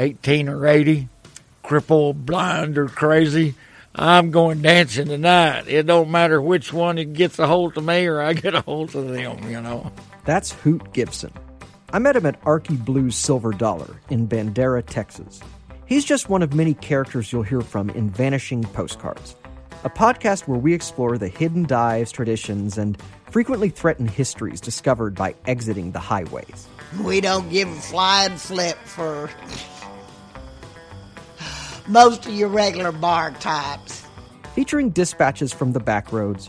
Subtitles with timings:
[0.00, 1.08] 18 or 80,
[1.62, 3.54] crippled, blind, or crazy.
[3.94, 5.68] I'm going dancing tonight.
[5.68, 8.62] It don't matter which one it gets a hold of me or I get a
[8.62, 9.92] hold of them, you know.
[10.24, 11.32] That's Hoot Gibson.
[11.92, 15.40] I met him at Arkey Blue's Silver Dollar in Bandera, Texas.
[15.86, 19.34] He's just one of many characters you'll hear from in Vanishing Postcards,
[19.82, 22.96] a podcast where we explore the hidden dives, traditions, and
[23.30, 26.68] frequently threatened histories discovered by exiting the highways.
[27.02, 29.28] We don't give a flying flip for
[31.90, 34.04] most of your regular bar types.
[34.54, 36.48] Featuring dispatches from the back roads,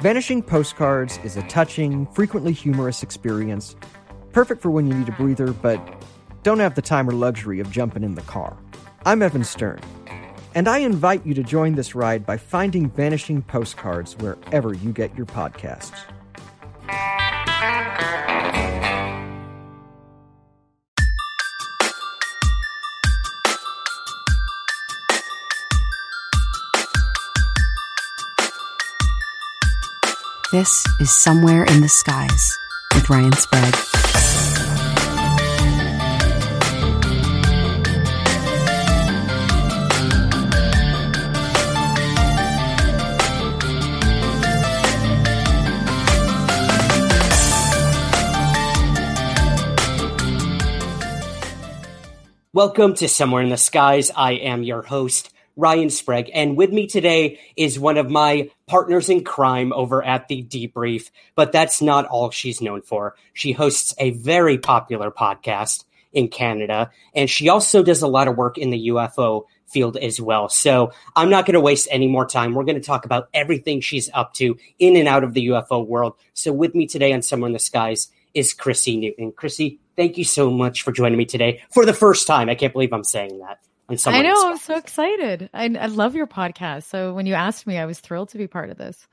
[0.00, 3.76] Vanishing Postcards is a touching, frequently humorous experience,
[4.32, 5.80] perfect for when you need a breather but
[6.42, 8.56] don't have the time or luxury of jumping in the car.
[9.06, 9.80] I'm Evan Stern,
[10.56, 15.16] and I invite you to join this ride by finding Vanishing Postcards wherever you get
[15.16, 15.96] your podcasts.
[30.54, 32.56] This is Somewhere in the Skies
[32.94, 33.74] with Ryan Sprague.
[52.52, 54.12] Welcome to Somewhere in the Skies.
[54.14, 59.08] I am your host, Ryan Sprague, and with me today is one of my partners
[59.08, 61.10] in crime over at the Debrief.
[61.34, 63.14] But that's not all she's known for.
[63.32, 68.36] She hosts a very popular podcast in Canada, and she also does a lot of
[68.36, 70.48] work in the UFO field as well.
[70.48, 72.54] So I'm not going to waste any more time.
[72.54, 75.84] We're going to talk about everything she's up to in and out of the UFO
[75.86, 76.14] world.
[76.32, 79.32] So with me today on Somewhere in the Skies is Chrissy Newton.
[79.32, 82.48] Chrissy, thank you so much for joining me today for the first time.
[82.48, 83.58] I can't believe I'm saying that.
[83.88, 84.50] On I know.
[84.50, 85.50] I'm so excited.
[85.52, 86.84] I, I love your podcast.
[86.84, 89.06] So when you asked me, I was thrilled to be part of this.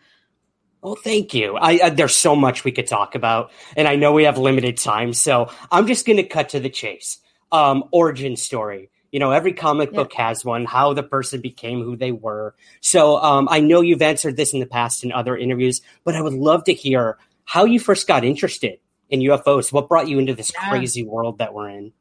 [0.81, 1.57] Well, thank you.
[1.57, 4.77] I, I, there's so much we could talk about, and I know we have limited
[4.77, 7.19] time, so I'm just going to cut to the chase.
[7.51, 8.89] Um, origin story.
[9.11, 9.97] You know, every comic yeah.
[9.97, 10.65] book has one.
[10.65, 12.55] How the person became who they were.
[12.79, 16.21] So um, I know you've answered this in the past in other interviews, but I
[16.21, 19.73] would love to hear how you first got interested in UFOs.
[19.73, 20.69] What brought you into this yeah.
[20.69, 21.91] crazy world that we're in?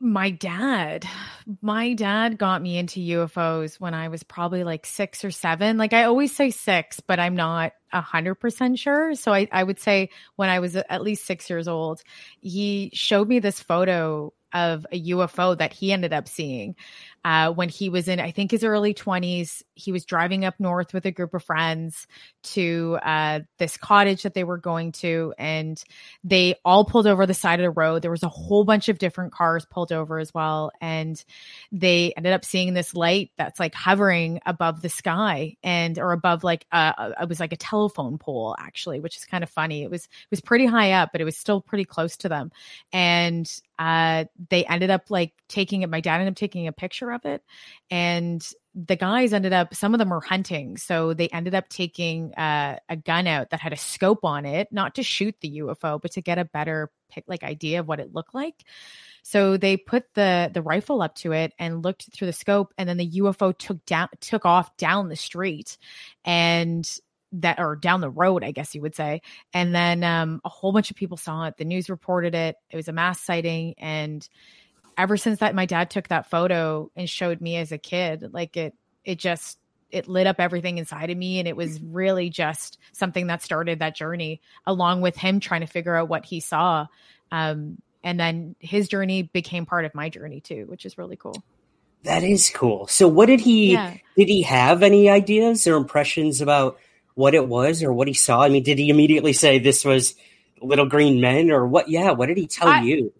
[0.00, 1.06] My dad,
[1.60, 5.76] my dad got me into UFOs when I was probably like six or seven.
[5.76, 9.14] Like I always say six, but I'm not a hundred percent sure.
[9.14, 12.02] So I, I would say when I was at least six years old,
[12.40, 16.74] he showed me this photo of a UFO that he ended up seeing
[17.24, 19.62] uh, when he was in, I think, his early 20s.
[19.74, 22.06] He was driving up north with a group of friends
[22.42, 25.82] to uh, this cottage that they were going to, and
[26.24, 28.02] they all pulled over the side of the road.
[28.02, 31.22] There was a whole bunch of different cars pulled over as well, and
[31.72, 36.44] they ended up seeing this light that's like hovering above the sky and or above
[36.44, 39.82] like it was like a telephone pole actually, which is kind of funny.
[39.82, 42.50] It was it was pretty high up, but it was still pretty close to them,
[42.92, 45.90] and uh, they ended up like taking it.
[45.90, 47.42] My dad ended up taking a picture of it,
[47.90, 49.74] and the guys ended up.
[49.74, 53.60] Some of them were hunting, so they ended up taking uh, a gun out that
[53.60, 56.90] had a scope on it, not to shoot the UFO, but to get a better
[57.26, 58.64] like idea of what it looked like.
[59.22, 62.88] So they put the the rifle up to it and looked through the scope, and
[62.88, 65.76] then the UFO took down took off down the street,
[66.24, 66.88] and
[67.32, 69.20] that or down the road, I guess you would say.
[69.52, 71.56] And then um, a whole bunch of people saw it.
[71.58, 72.56] The news reported it.
[72.70, 74.26] It was a mass sighting, and
[74.98, 78.30] ever since that, my dad took that photo and showed me as a kid.
[78.32, 78.74] Like it,
[79.04, 79.58] it just
[79.90, 83.78] it lit up everything inside of me, and it was really just something that started
[83.78, 86.86] that journey, along with him trying to figure out what he saw.
[87.32, 91.42] Um, and then his journey became part of my journey too, which is really cool.
[92.04, 92.86] That is cool.
[92.88, 93.72] So, what did he?
[93.72, 93.94] Yeah.
[94.16, 96.78] Did he have any ideas or impressions about?
[97.18, 98.42] what it was or what he saw?
[98.42, 100.14] I mean, did he immediately say this was
[100.62, 101.88] little green men or what?
[101.88, 103.12] Yeah, what did he tell I, you?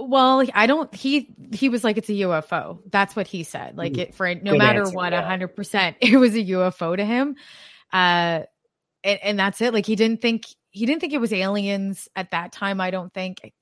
[0.00, 0.92] Well, I don't.
[0.94, 2.80] He he was like it's a UFO.
[2.90, 3.76] That's what he said.
[3.76, 6.96] Like mm, it for no Good matter answer, what, hundred percent, it was a UFO
[6.96, 7.36] to him.
[7.92, 8.42] Uh,
[9.04, 9.72] and, and that's it.
[9.72, 12.80] Like he didn't think he didn't think it was aliens at that time.
[12.80, 13.52] I don't think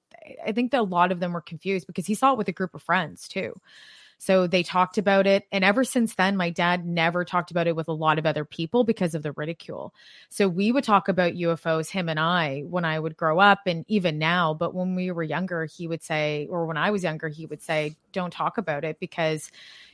[0.44, 2.52] I think that a lot of them were confused because he saw it with a
[2.52, 3.55] group of friends too.
[4.18, 5.44] So they talked about it.
[5.52, 8.44] And ever since then, my dad never talked about it with a lot of other
[8.44, 9.92] people because of the ridicule.
[10.30, 13.84] So we would talk about UFOs, him and I, when I would grow up and
[13.88, 14.54] even now.
[14.54, 17.62] But when we were younger, he would say, or when I was younger, he would
[17.62, 19.50] say, don't talk about it because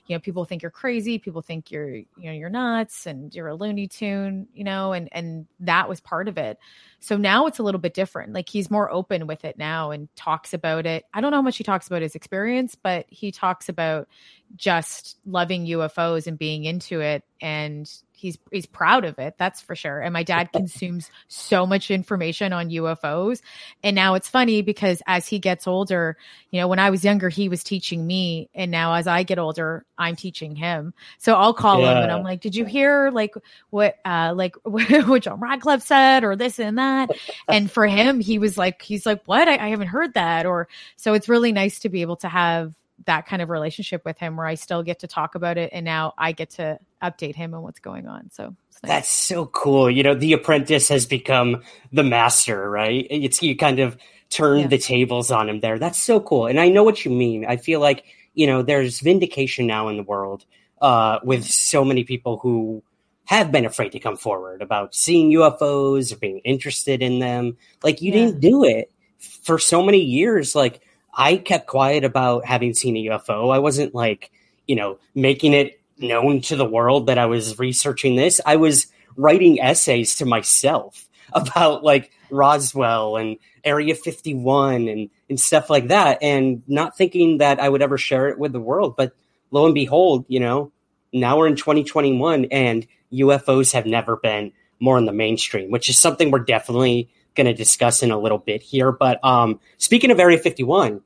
[0.06, 3.49] you know people think you're crazy people think you're you know you're nuts and you're
[3.49, 6.58] a looney tune you know and and that was part of it.
[7.00, 8.32] So now it's a little bit different.
[8.32, 11.04] Like he's more open with it now and talks about it.
[11.12, 14.08] I don't know how much he talks about his experience but he talks about
[14.56, 17.90] just loving ufos and being into it and
[18.22, 20.00] he's he's proud of it that's for sure.
[20.00, 23.42] And my dad consumes so much information on UFOs
[23.82, 26.16] and now it's funny because as he gets older
[26.50, 28.48] you know when I was younger he was teaching me.
[28.54, 30.94] And now as I get older I'm teaching him.
[31.19, 31.90] So I'll call yeah.
[31.90, 33.34] him and I'm like did you hear like
[33.70, 37.10] what uh like what John Ratcliffe said or this and that?
[37.48, 39.48] And for him he was like he's like what?
[39.48, 40.46] I, I haven't heard that.
[40.46, 42.72] Or so it's really nice to be able to have
[43.06, 45.84] that kind of relationship with him where I still get to talk about it and
[45.84, 48.31] now I get to update him on what's going on.
[48.31, 48.54] So nice.
[48.82, 49.90] that's so cool.
[49.90, 51.62] You know, the apprentice has become
[51.93, 53.06] the master, right?
[53.10, 53.96] It's you kind of
[54.31, 54.66] turn yeah.
[54.69, 55.78] the tables on him there.
[55.78, 56.46] That's so cool.
[56.46, 57.44] And I know what you mean.
[57.46, 58.04] I feel like,
[58.34, 60.44] you know, there's vindication now in the world
[60.81, 62.82] uh, with so many people who
[63.25, 67.56] have been afraid to come forward about seeing UFOs or being interested in them.
[67.82, 68.26] Like you yeah.
[68.26, 70.55] didn't do it for so many years.
[70.55, 70.81] Like
[71.12, 73.54] I kept quiet about having seen a UFO.
[73.54, 74.30] I wasn't like,
[74.66, 78.40] you know, making it known to the world that I was researching this.
[78.44, 78.86] I was
[79.16, 86.20] writing essays to myself about like Roswell and Area 51 and, and stuff like that,
[86.20, 88.96] and not thinking that I would ever share it with the world.
[88.96, 89.12] But
[89.50, 90.72] lo and behold, you know,
[91.12, 95.98] now we're in 2021 and UFOs have never been more in the mainstream, which is
[95.98, 98.93] something we're definitely going to discuss in a little bit here.
[98.93, 101.00] But um, speaking of Area 51,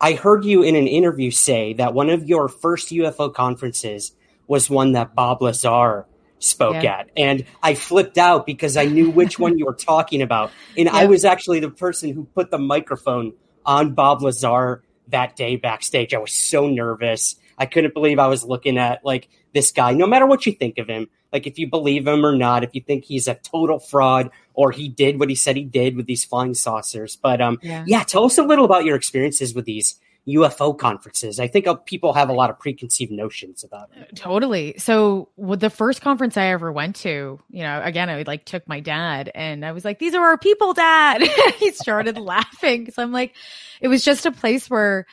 [0.00, 4.12] I heard you in an interview say that one of your first UFO conferences
[4.46, 6.06] was one that Bob Lazar
[6.38, 7.00] spoke yeah.
[7.00, 7.10] at.
[7.16, 10.50] And I flipped out because I knew which one you were talking about.
[10.76, 10.94] And yeah.
[10.96, 13.34] I was actually the person who put the microphone
[13.64, 16.14] on Bob Lazar that day backstage.
[16.14, 17.36] I was so nervous.
[17.58, 20.78] I couldn't believe I was looking at like this guy, no matter what you think
[20.78, 23.78] of him, like if you believe him or not, if you think he's a total
[23.78, 27.16] fraud or he did what he said he did with these flying saucers.
[27.16, 27.82] But um, yeah.
[27.86, 29.98] yeah, tell us a little about your experiences with these
[30.28, 31.40] UFO conferences.
[31.40, 34.14] I think people have a lot of preconceived notions about it.
[34.14, 34.74] Totally.
[34.76, 38.68] So, with the first conference I ever went to, you know, again, I like took
[38.68, 41.22] my dad and I was like, "These are our people, dad."
[41.56, 42.90] he started laughing.
[42.90, 43.34] So I'm like,
[43.80, 45.06] it was just a place where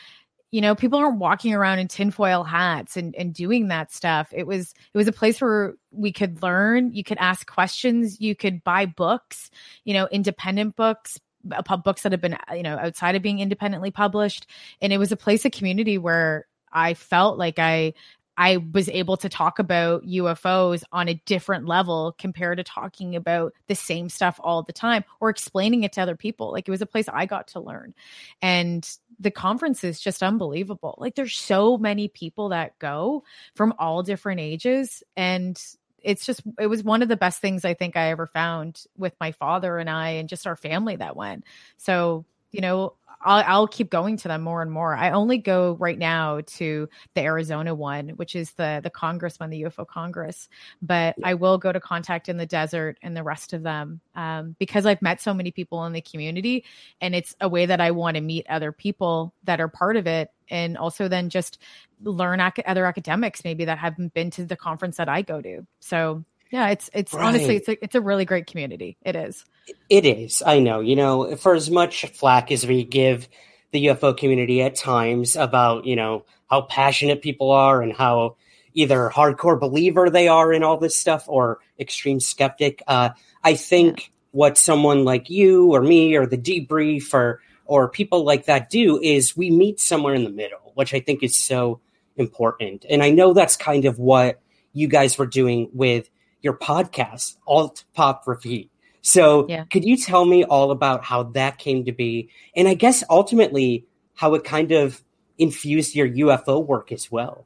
[0.51, 4.29] you know people aren't walking around in tinfoil hats and, and doing that stuff.
[4.31, 8.35] It was it was a place where we could learn you could ask questions you
[8.35, 9.49] could buy books
[9.83, 11.19] you know independent books
[11.51, 14.47] uh, books that have been you know outside of being independently published.
[14.81, 17.93] And it was a place of community where I felt like I
[18.37, 23.53] I was able to talk about UFOs on a different level compared to talking about
[23.67, 26.51] the same stuff all the time or explaining it to other people.
[26.51, 27.95] Like it was a place I got to learn.
[28.41, 28.87] And
[29.19, 30.95] the conference is just unbelievable.
[30.99, 33.23] Like there's so many people that go
[33.55, 35.59] from all different ages and
[36.03, 39.13] it's just it was one of the best things I think I ever found with
[39.19, 41.43] my father and I and just our family that went.
[41.77, 44.95] So, you know, I'll, I'll keep going to them more and more.
[44.95, 49.49] I only go right now to the Arizona one, which is the the Congress one,
[49.49, 50.49] the UFO Congress.
[50.81, 54.55] But I will go to Contact in the Desert and the rest of them um,
[54.59, 56.63] because I've met so many people in the community,
[57.01, 60.07] and it's a way that I want to meet other people that are part of
[60.07, 61.59] it, and also then just
[62.03, 65.65] learn ac- other academics maybe that haven't been to the conference that I go to.
[65.79, 67.25] So yeah, it's it's right.
[67.25, 68.97] honestly it's a it's a really great community.
[69.03, 69.45] It is.
[69.89, 70.41] It is.
[70.45, 70.79] I know.
[70.79, 73.27] You know, for as much flack as we give
[73.71, 78.37] the UFO community at times about, you know, how passionate people are and how
[78.73, 83.09] either hardcore believer they are in all this stuff or extreme skeptic, uh,
[83.43, 84.07] I think yeah.
[84.31, 88.97] what someone like you or me or the debrief or or people like that do
[89.01, 91.81] is we meet somewhere in the middle, which I think is so
[92.15, 92.85] important.
[92.89, 94.39] And I know that's kind of what
[94.71, 96.09] you guys were doing with
[96.41, 98.71] your podcast, Alt Pop Repeat.
[99.01, 99.63] So, yeah.
[99.65, 102.29] could you tell me all about how that came to be?
[102.55, 105.01] And I guess ultimately, how it kind of
[105.37, 107.45] infused your UFO work as well.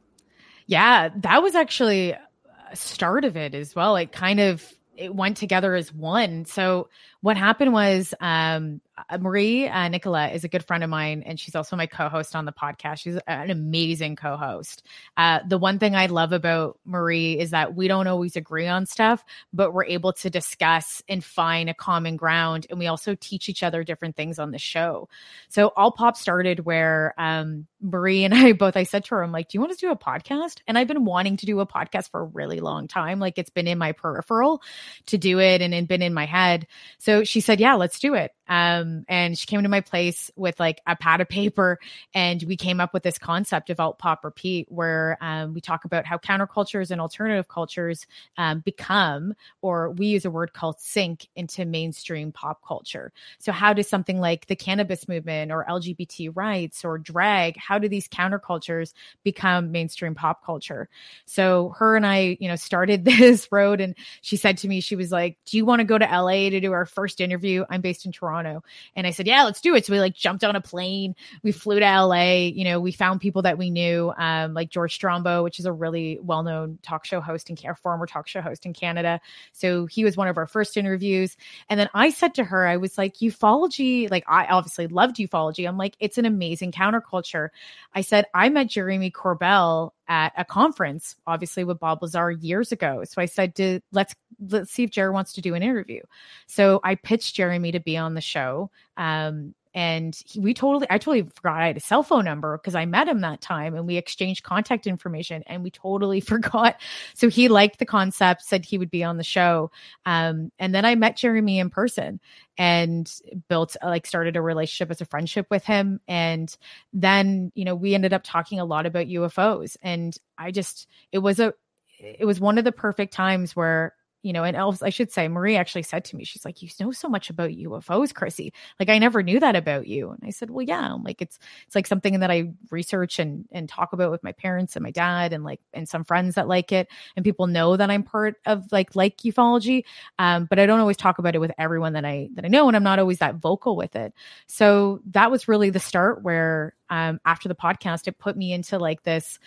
[0.66, 3.96] Yeah, that was actually a start of it as well.
[3.98, 6.46] It kind of it went together as one.
[6.46, 6.90] So
[7.22, 11.40] what happened was um, uh, Marie uh, Nicola is a good friend of mine, and
[11.40, 13.00] she's also my co-host on the podcast.
[13.00, 14.84] She's an amazing co-host.
[15.18, 18.88] Uh, the one thing I love about Marie is that we don't always agree on
[18.88, 19.24] stuff,
[19.54, 23.62] but we're able to discuss and find a common ground, and we also teach each
[23.62, 25.08] other different things on the show.
[25.50, 28.76] So Alt Pop started where um, Marie and I both.
[28.76, 30.88] I said to her, "I'm like, do you want to do a podcast?" And I've
[30.88, 33.20] been wanting to do a podcast for a really long time.
[33.20, 34.64] Like it's been in my peripheral
[35.08, 36.66] to do it, and it's been in my head.
[36.98, 40.60] So she said, "Yeah, let's do it." Um, and she came to my place with
[40.60, 41.80] like a pad of paper,
[42.14, 45.86] and we came up with this concept of alt pop repeat, where um, we talk
[45.86, 48.06] about how countercultures and alternative cultures
[48.38, 53.14] um, become, or we use a word called sink into mainstream pop culture.
[53.40, 57.88] So, how does something like the cannabis movement or LGBT rights or drag, how do
[57.88, 58.92] these countercultures
[59.24, 60.90] become mainstream pop culture?
[61.26, 64.98] So, her and I, you know, started this road, and she said to me, she
[64.98, 67.80] was like, "Do you want to go to LA to do our first interview?" I'm
[67.80, 68.41] based in Toronto.
[68.42, 68.64] Toronto.
[68.96, 69.86] And I said, yeah, let's do it.
[69.86, 71.16] So we like jumped on a plane.
[71.44, 72.34] We flew to LA.
[72.48, 75.72] You know, we found people that we knew, um, like George Strombo, which is a
[75.72, 79.22] really well known talk show host and former talk show host in Canada.
[79.54, 81.38] So he was one of our first interviews.
[81.70, 85.68] And then I said to her, I was like, ufology, like I obviously loved ufology.
[85.68, 87.50] I'm like, it's an amazing counterculture.
[87.94, 93.02] I said, I met Jeremy Corbell at a conference, obviously with Bob Lazar years ago.
[93.06, 94.14] So I said, let's
[94.50, 96.02] let's see if Jerry wants to do an interview.
[96.48, 98.70] So I pitched Jeremy to be on the show.
[98.98, 102.76] Um, and he, we totally i totally forgot i had a cell phone number because
[102.76, 106.80] i met him that time and we exchanged contact information and we totally forgot.
[107.14, 109.72] So he liked the concept said he would be on the show
[110.06, 112.20] um, and then i met jeremy in person
[112.58, 113.12] and
[113.48, 116.00] built like started a relationship as a friendship with him.
[116.08, 116.56] And
[116.94, 121.20] then you know we ended up talking a lot about ufos and i just it
[121.20, 121.54] was a
[122.00, 125.28] it was one of the perfect times where you know, and else I should say,
[125.28, 128.54] Marie actually said to me, she's like, you know so much about UFOs, Chrissy.
[128.80, 130.12] Like, I never knew that about you.
[130.12, 133.46] And I said, well, yeah, I'm like, it's, it's like something that I research and,
[133.52, 136.48] and talk about with my parents and my dad and like, and some friends that
[136.48, 136.88] like it.
[137.16, 139.84] And people know that I'm part of like, like ufology.
[140.20, 142.68] Um, but I don't always talk about it with everyone that I, that I know.
[142.68, 144.14] And I'm not always that vocal with it.
[144.48, 148.78] So that was really the start where, um, after the podcast, it put me into
[148.78, 149.40] like this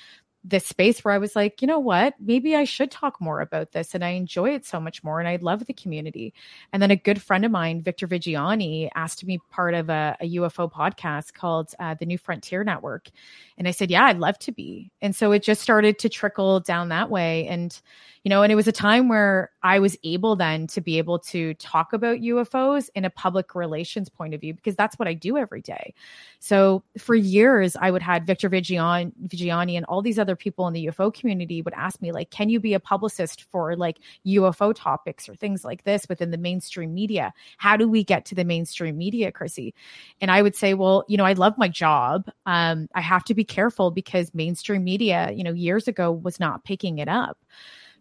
[0.44, 2.14] this space where I was like, you know what?
[2.20, 3.94] Maybe I should talk more about this.
[3.94, 5.18] And I enjoy it so much more.
[5.18, 6.34] And I love the community.
[6.72, 10.16] And then a good friend of mine, Victor Viggiani, asked to be part of a,
[10.20, 13.08] a UFO podcast called uh, the New Frontier Network.
[13.56, 14.92] And I said, yeah, I'd love to be.
[15.00, 17.46] And so it just started to trickle down that way.
[17.46, 17.80] And,
[18.24, 21.18] you know, and it was a time where I was able then to be able
[21.20, 25.12] to talk about UFOs in a public relations point of view, because that's what I
[25.12, 25.92] do every day.
[26.40, 30.72] So for years, I would have Victor Viggiani, Viggiani and all these other people in
[30.72, 34.74] the UFO community would ask me, like, can you be a publicist for like UFO
[34.74, 37.30] topics or things like this within the mainstream media?
[37.58, 39.74] How do we get to the mainstream media, Chrissy?
[40.22, 42.30] And I would say, well, you know, I love my job.
[42.46, 46.64] Um, I have to be careful because mainstream media, you know, years ago was not
[46.64, 47.36] picking it up.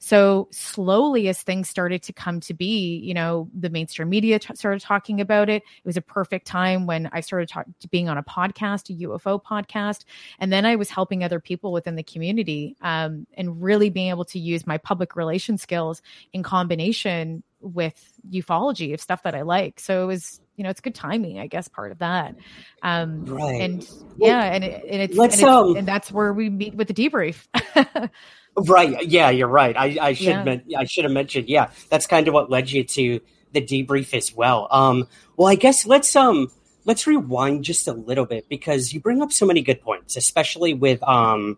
[0.04, 4.54] So slowly, as things started to come to be, you know, the mainstream media t-
[4.54, 5.64] started talking about it.
[5.64, 9.42] It was a perfect time when I started talk- being on a podcast, a UFO
[9.42, 10.04] podcast,
[10.40, 14.26] and then I was helping other people within the community um, and really being able
[14.26, 16.02] to use my public relation skills
[16.34, 19.80] in combination with ufology of stuff that I like.
[19.80, 22.36] So it was, you know, it's good timing, I guess, part of that.
[22.82, 23.62] Um, right.
[23.62, 26.90] And yeah, and, it, and it's, and, it's um, and that's where we meet with
[26.90, 27.48] the debrief.
[28.56, 29.08] Right.
[29.08, 29.76] Yeah, you're right.
[29.76, 30.44] I, I should yeah.
[30.44, 31.50] men- I should have mentioned.
[31.50, 33.20] Yeah, that's kind of what led you to
[33.52, 34.68] the debrief as well.
[34.72, 35.08] Um,
[35.38, 36.50] well, I guess let's um
[36.86, 40.74] let's rewind just a little bit because you bring up so many good points, especially
[40.74, 41.58] with um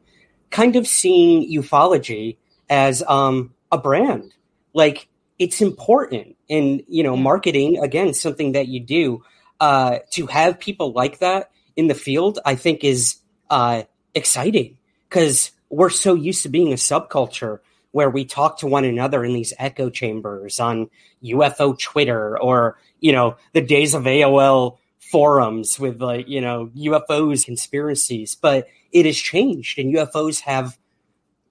[0.52, 2.38] kind of seeing ufology
[2.70, 4.34] as um a brand.
[4.74, 5.10] Like
[5.40, 9.24] it's important in you know marketing again something that you do
[9.60, 13.18] uh to have people like that in the field i think is
[13.50, 13.84] uh
[14.14, 14.78] exciting
[15.10, 17.60] because we're so used to being a subculture
[17.92, 20.90] where we talk to one another in these echo chambers on
[21.24, 27.46] UFO Twitter or, you know, the days of AOL forums with like, you know, UFOs,
[27.46, 30.78] conspiracies, but it has changed and UFOs have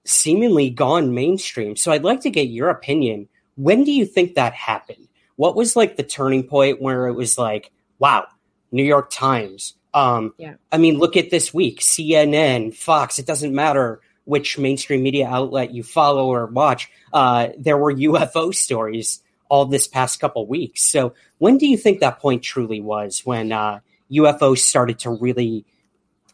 [0.03, 1.75] seemingly gone mainstream.
[1.75, 3.27] So I'd like to get your opinion.
[3.55, 5.07] When do you think that happened?
[5.37, 8.27] What was like the turning point where it was like, wow,
[8.71, 10.55] New York Times, um, yeah.
[10.71, 15.71] I mean, look at this week CNN, Fox, it doesn't matter which mainstream media outlet
[15.71, 16.91] you follow or watch.
[17.13, 20.83] Uh, there were UFO stories all this past couple weeks.
[20.83, 23.79] So, when do you think that point truly was when uh,
[24.11, 25.65] UFOs started to really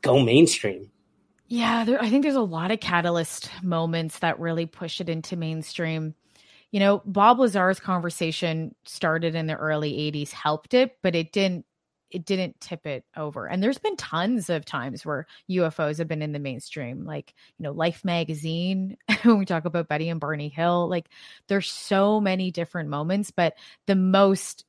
[0.02, 0.90] go mainstream?
[1.48, 5.36] Yeah, there, I think there's a lot of catalyst moments that really push it into
[5.36, 6.16] mainstream
[6.72, 11.66] you know, Bob Lazar's conversation started in the early 80s, helped it, but it didn't
[12.12, 13.48] it didn't tip it over.
[13.48, 17.64] And there's been tons of times where UFOs have been in the mainstream, like, you
[17.64, 21.10] know, Life magazine, when we talk about Betty and Barney Hill, like
[21.48, 23.56] there's so many different moments, but
[23.88, 24.66] the most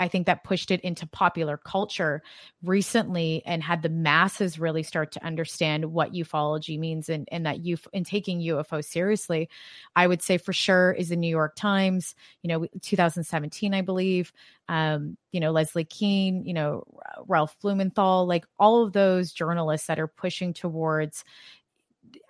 [0.00, 2.22] I think that pushed it into popular culture
[2.62, 7.60] recently and had the masses really start to understand what ufology means and, and that
[7.60, 9.50] you in taking UFO seriously,
[9.94, 14.32] I would say for sure is the New York Times, you know, 2017, I believe,
[14.68, 16.84] um, you know, Leslie Kean, you know,
[17.26, 21.24] Ralph Blumenthal, like all of those journalists that are pushing towards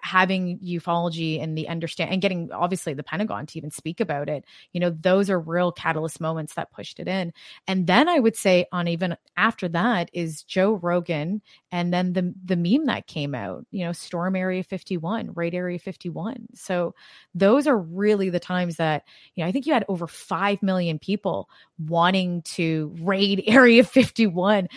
[0.03, 4.45] having ufology and the understand and getting obviously the Pentagon to even speak about it,
[4.73, 7.33] you know, those are real catalyst moments that pushed it in.
[7.67, 11.43] And then I would say on even after that is Joe Rogan
[11.73, 15.79] and then the the meme that came out, you know, Storm Area 51, Raid Area
[15.79, 16.49] 51.
[16.55, 16.95] So
[17.35, 19.05] those are really the times that,
[19.35, 24.69] you know, I think you had over 5 million people wanting to raid Area 51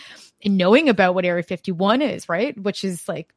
[0.43, 2.57] and knowing about what Area 51 is, right?
[2.61, 3.33] Which is like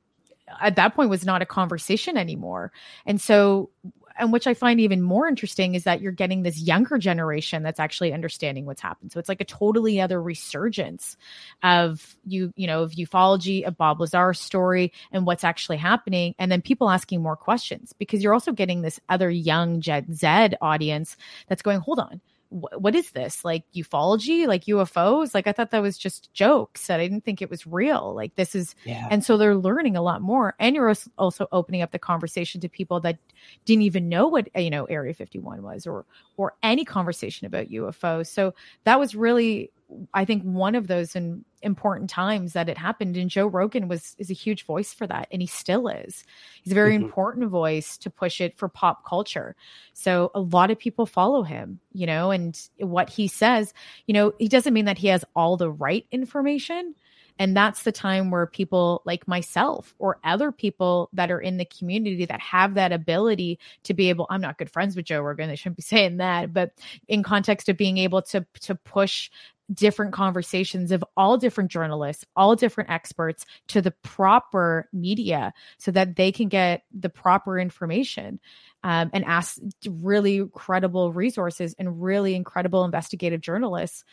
[0.61, 2.73] at that point was not a conversation anymore.
[3.05, 3.71] And so
[4.19, 7.81] and which I find even more interesting is that you're getting this younger generation that's
[7.81, 9.12] actually understanding what's happened.
[9.12, 11.17] So it's like a totally other resurgence
[11.62, 16.35] of you, you know, of ufology, of Bob Lazar's story and what's actually happening.
[16.38, 20.57] And then people asking more questions because you're also getting this other young Gen Z
[20.61, 21.17] audience
[21.49, 23.45] that's going, hold on, what is this?
[23.45, 24.47] Like ufology?
[24.47, 27.67] Like ufos like i thought that was just jokes that i didn't think it was
[27.67, 28.15] real.
[28.15, 29.09] Like this is yeah.
[29.11, 30.55] and so they're learning a lot more.
[30.59, 33.19] And you're also opening up the conversation to people that
[33.65, 36.05] didn't even know what you know area 51 was or
[36.37, 39.71] or any conversation about ufos so that was really
[40.12, 44.14] I think one of those in, important times that it happened, and Joe Rogan was
[44.19, 46.25] is a huge voice for that, and he still is.
[46.62, 47.05] He's a very mm-hmm.
[47.05, 49.55] important voice to push it for pop culture.
[49.93, 53.73] So a lot of people follow him, you know, and what he says,
[54.07, 56.95] you know, he doesn't mean that he has all the right information.
[57.38, 61.66] And that's the time where people like myself or other people that are in the
[61.66, 65.49] community that have that ability to be able, I'm not good friends with Joe Rogan.
[65.49, 66.73] They shouldn't be saying that, but
[67.09, 69.31] in context of being able to, to push
[69.73, 76.17] different conversations of all different journalists, all different experts to the proper media so that
[76.17, 78.39] they can get the proper information
[78.85, 84.05] um, and ask really credible resources and really incredible investigative journalists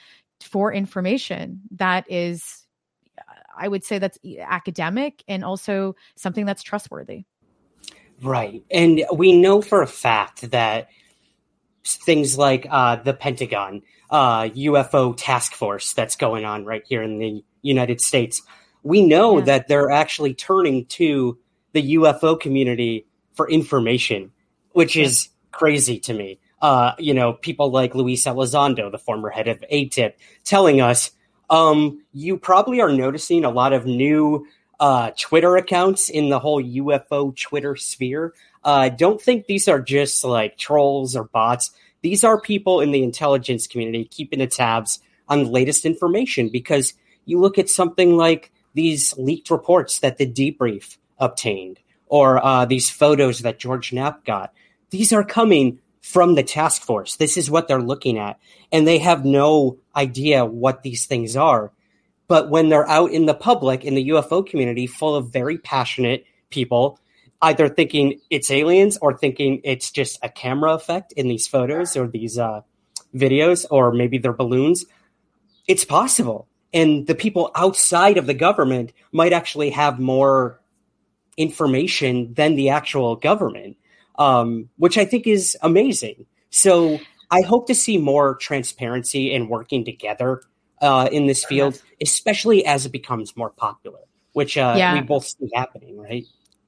[0.41, 2.65] for information that is,
[3.57, 7.25] I would say, that's academic and also something that's trustworthy.
[8.21, 8.63] Right.
[8.71, 10.89] And we know for a fact that
[11.83, 13.81] things like uh, the Pentagon,
[14.13, 18.43] uh, UFO task force that's going on right here in the United States.
[18.83, 19.45] We know yeah.
[19.45, 21.39] that they're actually turning to
[21.71, 24.31] the UFO community for information,
[24.73, 26.39] which is crazy to me.
[26.61, 31.09] Uh, you know, people like Luis Elizondo, the former head of ATIP, telling us,
[31.49, 34.45] um, you probably are noticing a lot of new
[34.79, 38.35] uh, Twitter accounts in the whole UFO Twitter sphere.
[38.63, 41.71] Uh, don't think these are just like trolls or bots.
[42.03, 46.93] These are people in the intelligence community keeping the tabs on the latest information because
[47.25, 52.89] you look at something like these leaked reports that the debrief obtained or uh, these
[52.89, 54.53] photos that George Knapp got.
[54.89, 57.15] These are coming from the task force.
[57.15, 58.37] This is what they're looking at.
[58.71, 61.71] And they have no idea what these things are.
[62.27, 66.25] But when they're out in the public, in the UFO community, full of very passionate
[66.49, 66.99] people
[67.43, 72.07] either thinking it's aliens or thinking it's just a camera effect in these photos or
[72.07, 72.61] these uh,
[73.13, 74.85] videos, or maybe they're balloons.
[75.67, 76.47] It's possible.
[76.73, 80.59] And the people outside of the government might actually have more
[81.37, 83.77] information than the actual government,
[84.17, 86.25] um, which I think is amazing.
[86.49, 90.41] So I hope to see more transparency and working together
[90.81, 93.99] uh, in this field, especially as it becomes more popular,
[94.31, 94.93] which uh, yeah.
[94.93, 96.25] we both see happening, right?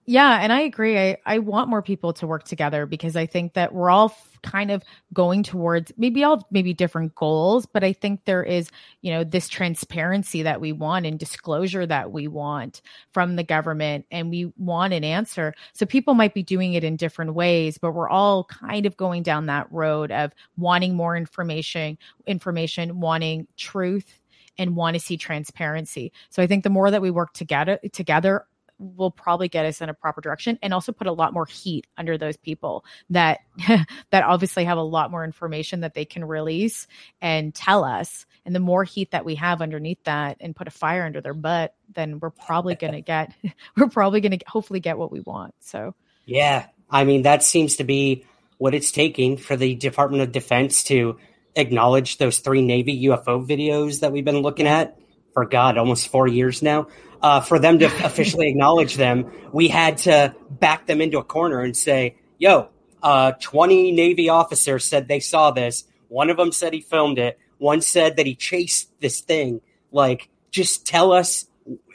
[0.08, 1.00] Yeah, and I agree.
[1.00, 4.40] I, I want more people to work together because I think that we're all f-
[4.44, 8.70] kind of going towards maybe all maybe different goals, but I think there is,
[9.02, 14.06] you know, this transparency that we want and disclosure that we want from the government
[14.12, 15.56] and we want an answer.
[15.74, 19.24] So people might be doing it in different ways, but we're all kind of going
[19.24, 24.20] down that road of wanting more information, information, wanting truth
[24.58, 26.12] and want to see transparency.
[26.30, 28.46] So I think the more that we work together together
[28.78, 31.88] will probably get us in a proper direction and also put a lot more heat
[31.98, 36.88] under those people that that obviously have a lot more information that they can release
[37.22, 38.26] and tell us.
[38.46, 41.34] And the more heat that we have underneath that and put a fire under their
[41.34, 43.34] butt then we're probably going to get
[43.78, 45.54] we're probably going to hopefully get what we want.
[45.60, 46.68] So yeah.
[46.90, 48.26] I mean that seems to be
[48.58, 51.18] what it's taking for the Department of Defense to
[51.56, 54.98] acknowledge those three Navy UFO videos that we've been looking at
[55.34, 56.88] for God almost four years now.
[57.22, 61.62] Uh, for them to officially acknowledge them, we had to back them into a corner
[61.62, 62.70] and say, "Yo,
[63.02, 65.86] uh, 20 Navy officers said they saw this.
[66.08, 67.40] One of them said he filmed it.
[67.58, 69.62] One said that he chased this thing.
[69.92, 71.48] Like, just tell us,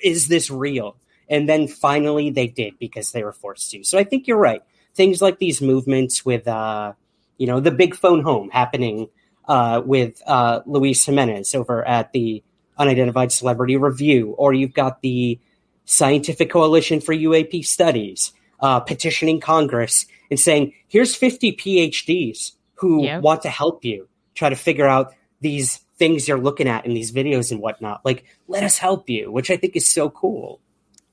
[0.03, 0.97] is this real?"
[1.29, 3.85] And then finally, they did because they were forced to.
[3.85, 4.63] So I think you're right.
[4.95, 6.95] Things like these movements with, uh,
[7.39, 9.09] you know, the big phone home happening
[9.47, 12.43] uh, with uh, Luis Jimenez over at the
[12.81, 15.39] Unidentified Celebrity Review, or you've got the
[15.85, 23.23] Scientific Coalition for UAP Studies uh, petitioning Congress and saying, here's 50 PhDs who yep.
[23.23, 27.13] want to help you try to figure out these things you're looking at in these
[27.13, 28.01] videos and whatnot.
[28.05, 30.61] Like, let us help you, which I think is so cool.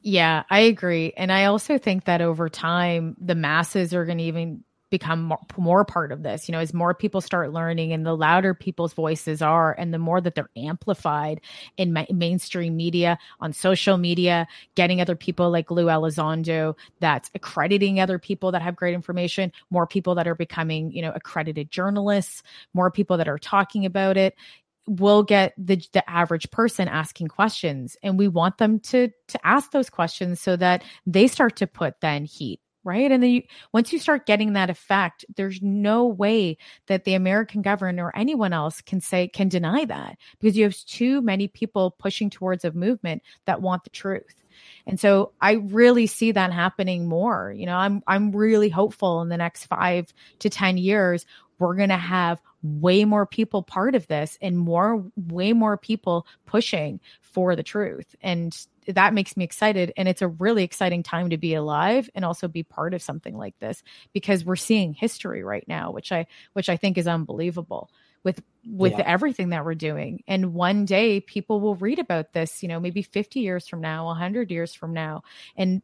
[0.01, 1.11] Yeah, I agree.
[1.17, 5.39] And I also think that over time, the masses are going to even become more,
[5.57, 8.93] more, part of this you know as more people start learning and the louder people's
[8.93, 11.39] voices are and the more that they're amplified
[11.77, 17.99] in ma- mainstream media on social media getting other people like lou elizondo that's accrediting
[17.99, 22.43] other people that have great information more people that are becoming you know accredited journalists
[22.73, 24.35] more people that are talking about it
[24.87, 29.71] we'll get the the average person asking questions and we want them to to ask
[29.71, 33.93] those questions so that they start to put then heat right and then you, once
[33.93, 38.81] you start getting that effect there's no way that the american government or anyone else
[38.81, 43.21] can say can deny that because you have too many people pushing towards a movement
[43.45, 44.43] that want the truth
[44.87, 47.53] and so I really see that happening more.
[47.55, 51.27] You know, I'm I'm really hopeful in the next 5 to 10 years
[51.59, 56.27] we're going to have way more people part of this and more way more people
[56.45, 61.29] pushing for the truth and that makes me excited and it's a really exciting time
[61.29, 65.43] to be alive and also be part of something like this because we're seeing history
[65.43, 67.89] right now which i which i think is unbelievable
[68.23, 69.03] with with yeah.
[69.05, 73.01] everything that we're doing and one day people will read about this you know maybe
[73.01, 75.23] 50 years from now 100 years from now
[75.55, 75.81] and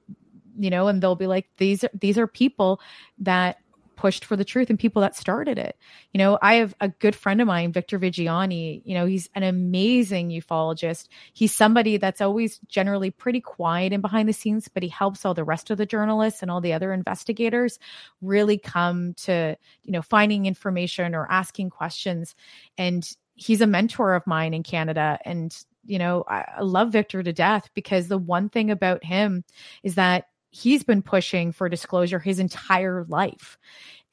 [0.57, 2.79] you know and they'll be like these are these are people
[3.19, 3.57] that
[3.95, 5.77] pushed for the truth and people that started it.
[6.11, 8.81] You know, I have a good friend of mine, Victor Viggiani.
[8.85, 11.07] You know, he's an amazing ufologist.
[11.33, 15.33] He's somebody that's always generally pretty quiet and behind the scenes, but he helps all
[15.33, 17.79] the rest of the journalists and all the other investigators
[18.21, 22.35] really come to, you know, finding information or asking questions.
[22.77, 25.19] And he's a mentor of mine in Canada.
[25.25, 29.43] And, you know, I, love Victor to death because the one thing about him
[29.83, 33.57] is that he's been pushing for disclosure his entire life.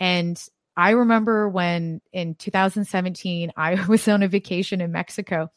[0.01, 0.43] And
[0.77, 5.51] I remember when in 2017, I was on a vacation in Mexico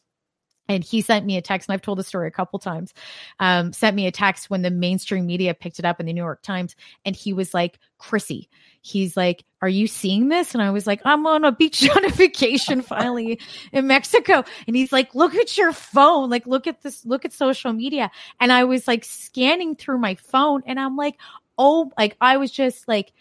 [0.68, 2.94] and he sent me a text and i've told the story a couple times
[3.40, 6.22] um, sent me a text when the mainstream media picked it up in the new
[6.22, 8.50] york times and he was like chrissy
[8.84, 10.54] he's like are you seeing this?
[10.54, 13.40] And i was like i'm on a beach on a vacation finally
[13.72, 14.44] in mexico.
[14.68, 18.12] And he's like look at your phone like look at this look at social media.
[18.40, 21.18] And i was like scanning through my phone and i'm like
[21.58, 23.14] oh like i was just like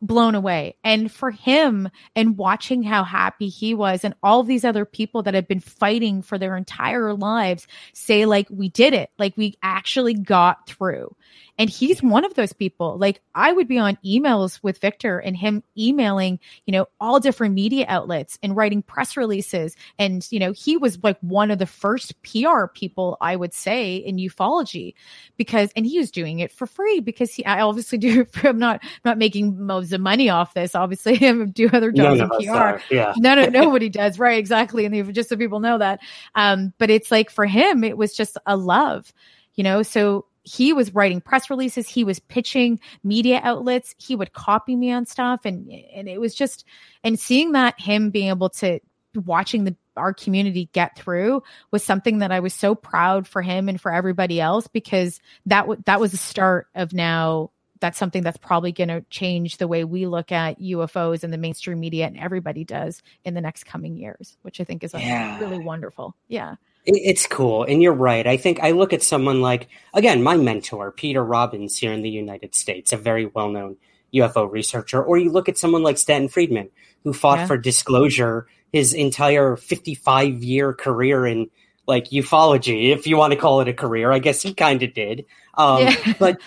[0.00, 0.76] blown away.
[0.84, 5.34] And for him and watching how happy he was and all these other people that
[5.34, 10.14] have been fighting for their entire lives say like we did it, like we actually
[10.14, 11.14] got through.
[11.58, 12.96] And he's one of those people.
[12.96, 17.54] Like I would be on emails with Victor and him emailing, you know, all different
[17.54, 19.74] media outlets and writing press releases.
[19.98, 23.96] And, you know, he was like one of the first PR people I would say
[23.96, 24.94] in ufology
[25.36, 28.80] because, and he was doing it for free because he, I obviously do, I'm not,
[29.04, 30.76] not making most of money off this.
[30.76, 32.50] Obviously I do other jobs in PR.
[32.52, 33.14] Are, yeah.
[33.16, 34.18] no, no, nobody does.
[34.18, 34.38] Right.
[34.38, 34.84] Exactly.
[34.84, 35.98] And just so people know that.
[36.36, 39.12] Um, but it's like for him, it was just a love,
[39.56, 44.32] you know, so he was writing press releases he was pitching media outlets he would
[44.32, 46.64] copy me on stuff and and it was just
[47.04, 48.80] and seeing that him being able to
[49.14, 53.68] watching the our community get through was something that I was so proud for him
[53.68, 58.22] and for everybody else because that w- that was the start of now that's something
[58.22, 62.06] that's probably going to change the way we look at UFOs and the mainstream media
[62.06, 65.38] and everybody does in the next coming years, which I think is yeah.
[65.38, 66.14] really wonderful.
[66.28, 66.56] Yeah.
[66.84, 67.64] It's cool.
[67.64, 68.26] And you're right.
[68.26, 72.08] I think I look at someone like, again, my mentor, Peter Robbins here in the
[72.08, 73.76] United States, a very well known
[74.14, 75.02] UFO researcher.
[75.02, 76.70] Or you look at someone like Stanton Friedman,
[77.04, 77.46] who fought yeah.
[77.46, 81.50] for disclosure his entire 55 year career in
[81.86, 84.12] like ufology, if you want to call it a career.
[84.12, 85.24] I guess he kind of did.
[85.54, 86.12] Um, yeah.
[86.18, 86.40] but,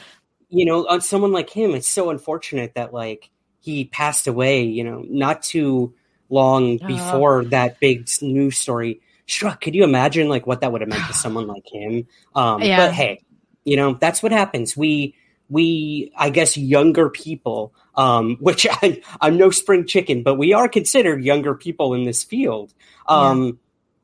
[0.51, 4.83] you know, on someone like him, it's so unfortunate that like he passed away, you
[4.83, 5.93] know, not too
[6.29, 6.87] long uh-huh.
[6.87, 9.61] before uh, that big news story struck.
[9.61, 12.07] Could you imagine like what that would have meant to someone like him?
[12.35, 12.77] Um, yeah.
[12.77, 13.23] But hey,
[13.63, 14.77] you know that's what happens.
[14.77, 15.15] We
[15.49, 20.67] we I guess younger people um, which I, I'm no spring chicken, but we are
[20.67, 22.73] considered younger people in this field.
[23.07, 23.51] Um, yeah.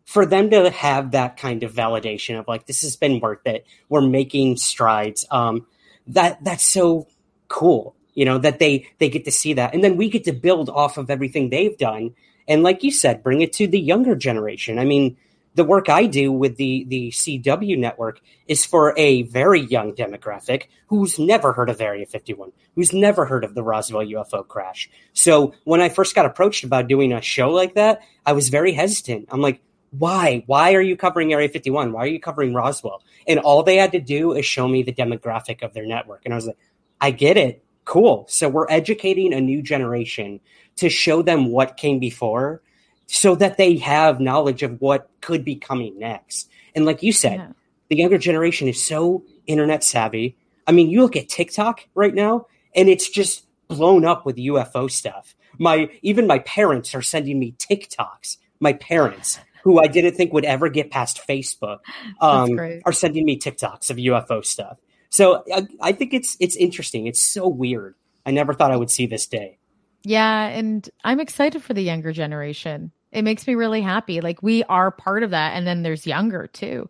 [0.05, 3.65] For them to have that kind of validation of like this has been worth it,
[3.89, 5.25] we're making strides.
[5.29, 5.67] Um,
[6.07, 7.07] that that's so
[7.47, 10.33] cool, you know, that they they get to see that, and then we get to
[10.33, 12.15] build off of everything they've done,
[12.47, 14.79] and like you said, bring it to the younger generation.
[14.79, 15.17] I mean,
[15.57, 20.67] the work I do with the the CW network is for a very young demographic
[20.87, 24.89] who's never heard of Area 51, who's never heard of the Roswell UFO crash.
[25.13, 28.71] So when I first got approached about doing a show like that, I was very
[28.71, 29.29] hesitant.
[29.31, 29.59] I'm like,
[29.91, 30.43] why?
[30.47, 31.91] Why are you covering Area 51?
[31.91, 33.03] Why are you covering Roswell?
[33.27, 36.21] And all they had to do is show me the demographic of their network.
[36.25, 36.57] And I was like,
[36.99, 37.63] I get it.
[37.85, 38.25] Cool.
[38.27, 40.41] So we're educating a new generation
[40.75, 42.61] to show them what came before
[43.07, 46.49] so that they have knowledge of what could be coming next.
[46.75, 47.51] And like you said, yeah.
[47.89, 50.35] the younger generation is so internet savvy.
[50.67, 54.91] I mean, you look at TikTok right now and it's just blown up with UFO
[54.91, 55.35] stuff.
[55.57, 58.37] My even my parents are sending me TikToks.
[58.59, 61.79] My parents, who I didn't think would ever get past Facebook,
[62.21, 64.77] um, are sending me TikToks of UFO stuff.
[65.09, 67.05] So I, I think it's it's interesting.
[67.05, 67.95] It's so weird.
[68.25, 69.57] I never thought I would see this day.
[70.03, 72.93] Yeah, and I'm excited for the younger generation.
[73.11, 74.21] It makes me really happy.
[74.21, 75.53] Like we are part of that.
[75.53, 76.89] And then there's younger too.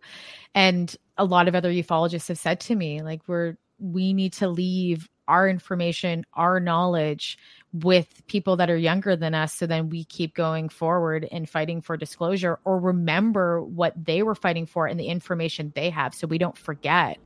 [0.54, 4.48] And a lot of other ufologists have said to me, like, we're, we need to
[4.48, 7.38] leave our information, our knowledge
[7.72, 9.52] with people that are younger than us.
[9.52, 14.34] So then we keep going forward and fighting for disclosure or remember what they were
[14.34, 17.18] fighting for and the information they have so we don't forget.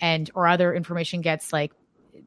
[0.00, 1.72] And or other information gets like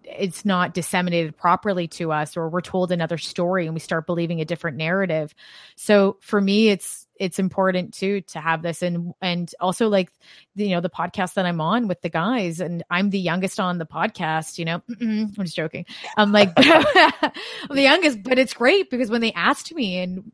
[0.03, 4.41] it's not disseminated properly to us or we're told another story and we start believing
[4.41, 5.33] a different narrative
[5.75, 10.11] so for me it's it's important too to have this and and also like
[10.55, 13.77] you know the podcast that i'm on with the guys and i'm the youngest on
[13.77, 14.81] the podcast you know?
[15.01, 15.85] I'm just joking.
[16.17, 17.31] I'm like i'm
[17.69, 20.31] the youngest but it's great because when they asked me and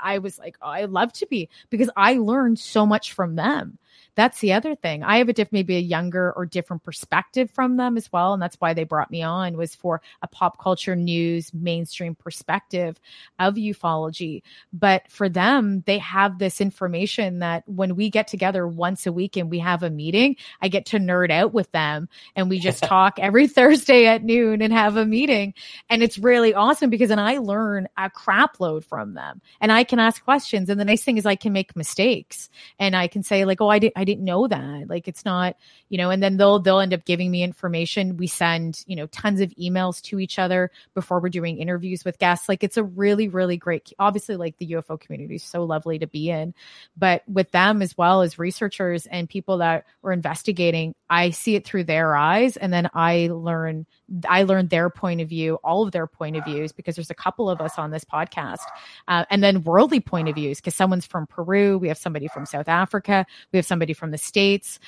[0.00, 3.78] i was like oh, i love to be because i learned so much from them
[4.14, 5.02] that's the other thing.
[5.02, 8.32] I have a diff, maybe a younger or different perspective from them as well.
[8.32, 13.00] And that's why they brought me on was for a pop culture news mainstream perspective
[13.38, 14.42] of ufology.
[14.72, 19.36] But for them, they have this information that when we get together once a week
[19.36, 22.82] and we have a meeting, I get to nerd out with them and we just
[22.84, 25.54] talk every Thursday at noon and have a meeting.
[25.90, 29.84] And it's really awesome because then I learn a crap load from them and I
[29.84, 30.68] can ask questions.
[30.68, 33.68] And the nice thing is I can make mistakes and I can say like, oh,
[33.68, 34.90] I did, I I didn't know that.
[34.90, 35.56] Like it's not,
[35.88, 38.18] you know, and then they'll they'll end up giving me information.
[38.18, 42.18] We send, you know, tons of emails to each other before we're doing interviews with
[42.18, 42.46] guests.
[42.46, 46.06] Like it's a really, really great obviously like the UFO community is so lovely to
[46.06, 46.52] be in.
[46.98, 51.64] But with them as well as researchers and people that were investigating, I see it
[51.64, 53.86] through their eyes and then I learn
[54.28, 57.14] I learn their point of view, all of their point of views, because there's a
[57.14, 58.64] couple of us on this podcast,
[59.06, 62.46] uh, and then worldly point of views, because someone's from Peru, we have somebody from
[62.46, 64.80] South Africa, we have somebody from the States.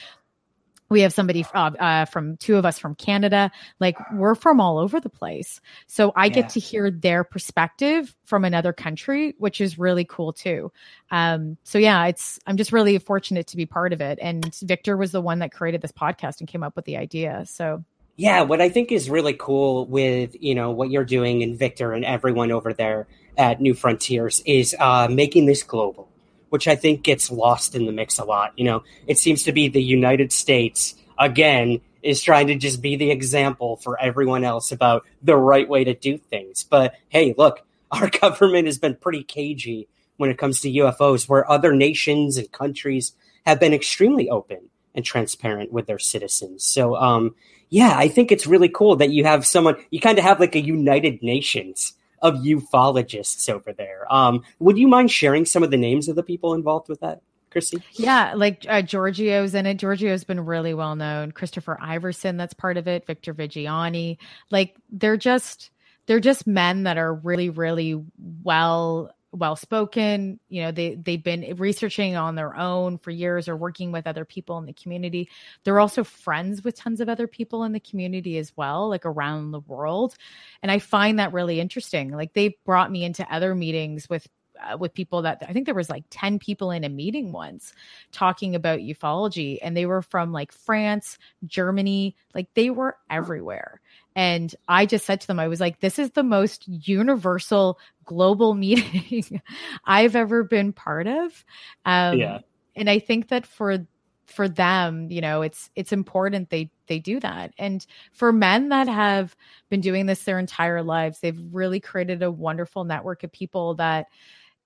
[0.88, 3.51] We have somebody uh, uh, from two of us from Canada.
[3.81, 5.61] Like we're from all over the place.
[5.87, 6.35] So I yeah.
[6.35, 10.70] get to hear their perspective from another country, which is really cool too.
[11.11, 14.18] Um, so yeah, it's, I'm just really fortunate to be part of it.
[14.22, 17.44] And Victor was the one that created this podcast and came up with the idea.
[17.46, 17.85] So
[18.16, 21.92] yeah, what I think is really cool with you know what you're doing and Victor
[21.92, 26.09] and everyone over there at New Frontiers is uh, making this global,
[26.51, 28.53] which I think gets lost in the mix a lot.
[28.57, 32.97] You know, it seems to be the United States again is trying to just be
[32.97, 36.65] the example for everyone else about the right way to do things.
[36.65, 41.51] But hey, look, our government has been pretty cagey when it comes to UFOs, where
[41.51, 43.13] other nations and countries
[43.45, 46.65] have been extremely open and transparent with their citizens.
[46.65, 47.35] So, um,
[47.69, 50.55] yeah, I think it's really cool that you have someone, you kind of have like
[50.55, 54.07] a United Nations of ufologists over there.
[54.12, 57.20] Um, would you mind sharing some of the names of the people involved with that?
[57.50, 57.83] Christy?
[57.92, 59.79] Yeah, like uh, Giorgio's in it.
[59.79, 61.33] Giorgio's been really well known.
[61.33, 63.07] Christopher Iverson, that's part of it.
[63.07, 64.18] Victor Viggiani.
[64.50, 65.70] Like they're just
[66.07, 68.02] they're just men that are really, really
[68.42, 73.57] well well spoken you know they they've been researching on their own for years or
[73.57, 75.29] working with other people in the community.
[75.64, 79.51] They're also friends with tons of other people in the community as well like around
[79.51, 80.14] the world.
[80.62, 82.11] And i find that really interesting.
[82.12, 85.75] Like they brought me into other meetings with uh, with people that I think there
[85.75, 87.72] was like 10 people in a meeting once
[88.12, 89.59] talking about ufology.
[89.62, 93.81] And they were from like France, Germany, like they were everywhere.
[94.16, 98.55] And I just said to them, I was like, this is the most universal global
[98.55, 99.42] meeting
[99.85, 101.44] I've ever been part of.
[101.85, 102.38] Um, yeah.
[102.74, 103.87] And I think that for
[104.24, 107.52] for them, you know, it's it's important they they do that.
[107.59, 109.37] And for men that have
[109.68, 114.07] been doing this their entire lives, they've really created a wonderful network of people that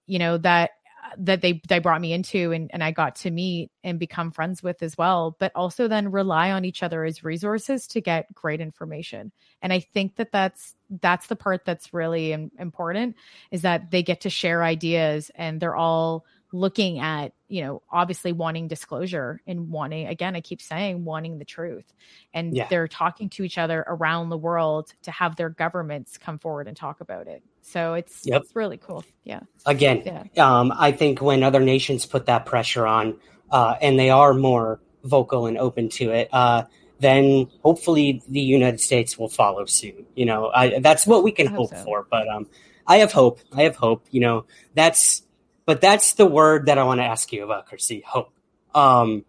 [0.06, 0.70] you know that
[1.18, 4.62] that they they brought me into and, and I got to meet and become friends
[4.62, 8.60] with as well, but also then rely on each other as resources to get great
[8.60, 9.32] information.
[9.62, 13.16] And I think that that's that's the part that's really important
[13.50, 18.32] is that they get to share ideas and they're all looking at you know obviously
[18.32, 21.92] wanting disclosure and wanting again i keep saying wanting the truth
[22.34, 22.66] and yeah.
[22.68, 26.76] they're talking to each other around the world to have their governments come forward and
[26.76, 28.42] talk about it so it's yep.
[28.42, 30.24] it's really cool yeah again yeah.
[30.36, 33.16] um i think when other nations put that pressure on
[33.50, 36.64] uh and they are more vocal and open to it uh
[36.98, 41.46] then hopefully the united states will follow suit you know I, that's what we can
[41.46, 41.84] hope so.
[41.84, 42.48] for but um
[42.88, 45.22] i have hope i have hope you know that's
[45.70, 48.02] but that's the word that I want to ask you about, Chrissy.
[48.04, 48.32] Hope.
[48.74, 49.24] Um,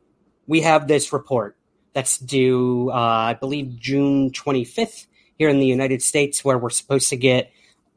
[0.47, 1.55] we have this report
[1.93, 5.05] that's due, uh, I believe, June 25th
[5.37, 7.51] here in the United States, where we're supposed to get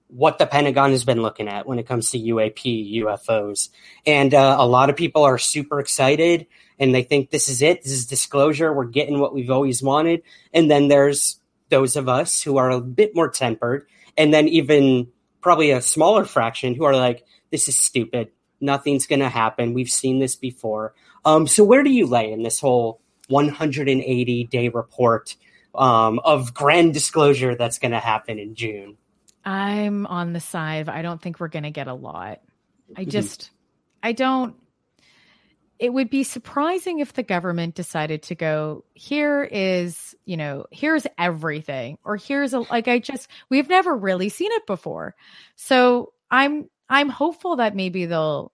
[0.09, 3.71] what the Pentagon has been looking at when it comes to UAP, UFOs.
[4.05, 6.47] And uh, a lot of people are super excited
[6.79, 7.83] and they think this is it.
[7.83, 8.75] This is disclosure.
[8.75, 10.23] We're getting what we've always wanted.
[10.53, 13.87] And then there's those of us who are a bit more tempered.
[14.19, 15.09] And then even
[15.41, 18.33] probably a smaller fraction who are like, this is stupid.
[18.61, 19.75] Nothing's going to happen.
[19.75, 20.95] We've seen this before.
[21.25, 25.37] Um, so where do you lay in this whole 180 day report
[25.75, 28.97] um, of grand disclosure that's going to happen in June?
[29.45, 30.89] I'm on the side.
[30.89, 32.41] I don't think we're going to get a lot.
[32.97, 33.11] I mm-hmm.
[33.11, 33.51] just,
[34.03, 34.57] I don't.
[35.79, 41.05] It would be surprising if the government decided to go, here is, you know, here's
[41.19, 45.17] everything, or here's a, like, I just, we've never really seen it before.
[45.57, 48.53] So I'm I'm hopeful that maybe they'll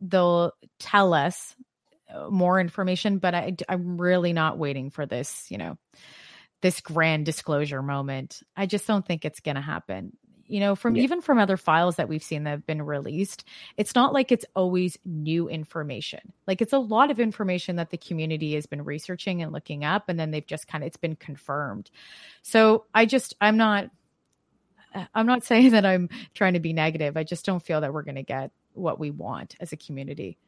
[0.00, 1.54] they'll tell us
[2.12, 5.78] uh, more information, but I, I'm really not waiting for this, you know,
[6.62, 8.42] this grand disclosure moment.
[8.56, 10.16] I just don't think it's going to happen.
[10.46, 11.04] You know, from yeah.
[11.04, 13.44] even from other files that we've seen that have been released,
[13.76, 16.32] it's not like it's always new information.
[16.44, 20.08] Like it's a lot of information that the community has been researching and looking up,
[20.08, 21.88] and then they've just kind of it's been confirmed.
[22.42, 23.90] So I just I'm not
[25.14, 27.16] I'm not saying that I'm trying to be negative.
[27.16, 30.38] I just don't feel that we're going to get what we want as a community.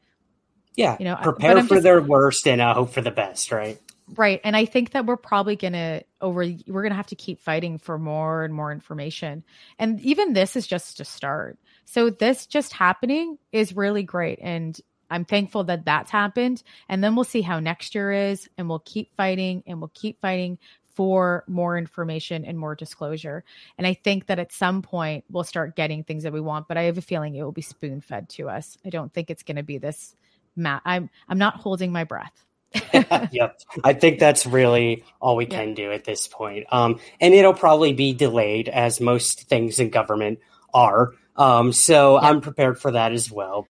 [0.74, 3.78] Yeah, you know, prepare for just, their worst and uh, hope for the best, right?
[4.14, 6.44] Right, and I think that we're probably going to over.
[6.66, 9.44] We're going to have to keep fighting for more and more information,
[9.78, 11.58] and even this is just a start.
[11.84, 14.80] So this just happening is really great, and
[15.12, 16.62] I'm thankful that that's happened.
[16.88, 20.22] And then we'll see how next year is, and we'll keep fighting, and we'll keep
[20.22, 20.58] fighting
[20.94, 23.44] for more information and more disclosure.
[23.78, 26.76] And I think that at some point we'll start getting things that we want, but
[26.76, 28.76] I have a feeling it will be spoon fed to us.
[28.84, 30.14] I don't think it's going to be this.
[30.56, 32.44] Ma- I'm I'm not holding my breath.
[33.32, 33.60] yep.
[33.84, 36.66] I think that's really all we can do at this point.
[36.70, 40.40] Um, and it'll probably be delayed as most things in government
[40.72, 41.12] are.
[41.36, 43.66] Um, so I'm prepared for that as well.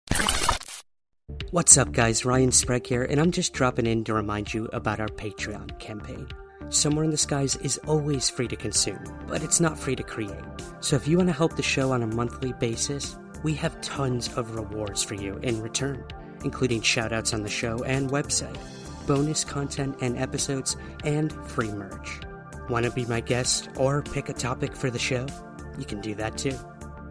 [1.50, 2.24] What's up, guys?
[2.24, 6.28] Ryan Sprague here, and I'm just dropping in to remind you about our Patreon campaign.
[6.70, 10.38] Somewhere in the Skies is always free to consume, but it's not free to create.
[10.78, 14.32] So if you want to help the show on a monthly basis, we have tons
[14.36, 16.04] of rewards for you in return,
[16.44, 18.56] including shoutouts on the show and website,
[19.04, 22.20] bonus content and episodes, and free merch.
[22.68, 25.26] Want to be my guest or pick a topic for the show?
[25.76, 26.56] You can do that too.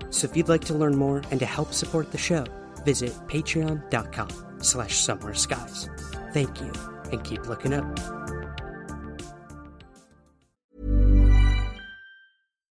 [0.09, 2.45] So if you'd like to learn more and to help support the show,
[2.85, 4.29] visit patreon.com
[4.61, 5.89] slash somewhere skies.
[6.33, 6.71] Thank you,
[7.11, 8.18] and keep looking up.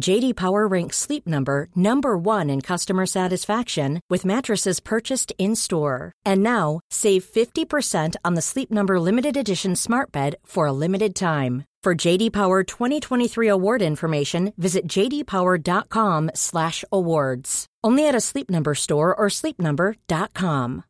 [0.00, 6.12] JD Power ranks Sleep Number number 1 in customer satisfaction with mattresses purchased in-store.
[6.24, 11.14] And now, save 50% on the Sleep Number limited edition Smart Bed for a limited
[11.14, 11.64] time.
[11.82, 17.66] For JD Power 2023 award information, visit jdpower.com/awards.
[17.82, 20.84] Only at a Sleep Number store or sleepnumber.com.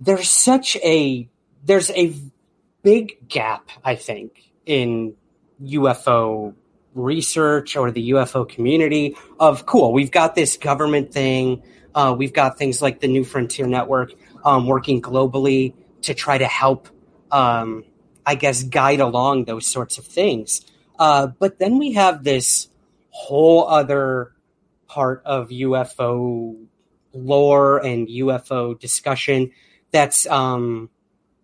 [0.00, 1.28] There's such a
[1.62, 2.14] there's a
[2.82, 5.14] big gap, I think, in
[5.62, 6.54] UFO
[6.94, 11.62] research or the UFO community of cool, we've got this government thing,
[11.94, 14.12] uh, we've got things like the New Frontier Network
[14.44, 16.88] um, working globally to try to help,
[17.30, 17.84] um,
[18.24, 20.62] I guess, guide along those sorts of things.
[20.98, 22.68] Uh, but then we have this
[23.10, 24.32] whole other
[24.86, 26.56] part of UFO
[27.12, 29.50] lore and UFO discussion
[29.90, 30.90] that's um,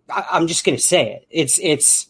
[0.08, 1.26] I, am just going to say it.
[1.30, 2.08] It's it's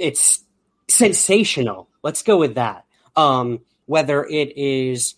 [0.00, 0.44] it's
[0.88, 1.88] sensational.
[2.02, 2.84] Let's go with that.
[3.16, 5.14] Um, whether it is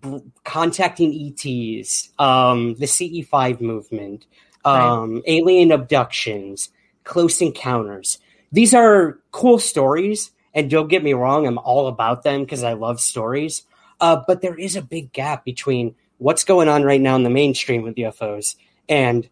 [0.00, 4.26] b- contacting ETs, um, the CE5 movement,
[4.64, 5.22] um, right.
[5.26, 6.70] alien abductions,
[7.04, 8.18] close encounters.
[8.52, 12.72] These are cool stories, and don't get me wrong, I'm all about them because I
[12.72, 13.62] love stories.
[14.00, 17.30] Uh, but there is a big gap between what's going on right now in the
[17.30, 18.56] mainstream with UFOs
[18.88, 19.28] and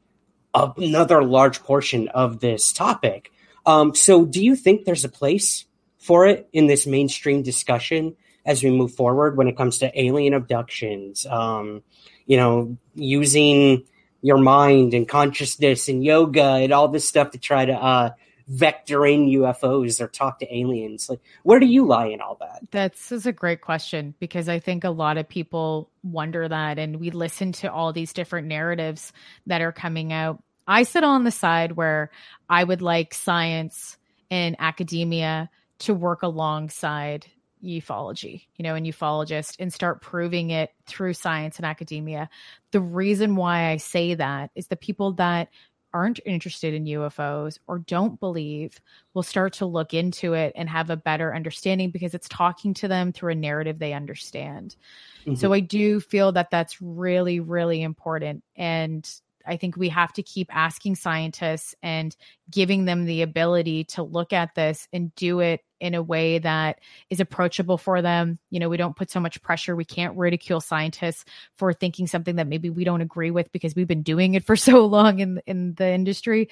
[0.55, 3.33] another large portion of this topic.
[3.69, 5.67] Um, so, do you think there's a place
[5.99, 8.17] for it in this mainstream discussion
[8.47, 11.27] as we move forward when it comes to alien abductions?
[11.27, 11.83] Um,
[12.25, 13.85] you know, using
[14.23, 18.11] your mind and consciousness and yoga and all this stuff to try to uh,
[18.49, 21.11] vector in UFOs or talk to aliens.
[21.11, 22.63] Like, where do you lie in all that?
[22.71, 26.99] That's, that's a great question because I think a lot of people wonder that, and
[26.99, 29.13] we listen to all these different narratives
[29.47, 32.11] that are coming out I sit on the side where
[32.49, 33.97] I would like science
[34.31, 35.51] and academia
[35.81, 37.27] to work alongside
[37.65, 42.29] ufology, you know, and ufologists and start proving it through science and academia.
[42.71, 45.49] The reason why I say that is the people that
[45.95, 48.79] aren't interested in UFOs or don't believe
[49.15, 52.89] will start to look into it and have a better understanding because it's talking to
[52.89, 54.77] them through a narrative they understand.
[55.23, 55.37] Mm-hmm.
[55.37, 58.45] So I do feel that that's really, really important.
[58.55, 59.11] And
[59.49, 62.15] I think we have to keep asking scientists and
[62.51, 66.81] giving them the ability to look at this and do it in a way that
[67.11, 68.39] is approachable for them.
[68.51, 69.75] You know, we don't put so much pressure.
[69.75, 71.25] We can't ridicule scientists
[71.57, 74.57] for thinking something that maybe we don't agree with because we've been doing it for
[74.57, 76.49] so long in in the industry.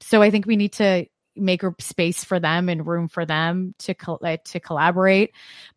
[0.00, 3.94] So I think we need to make space for them and room for them to
[4.08, 5.32] uh, to collaborate.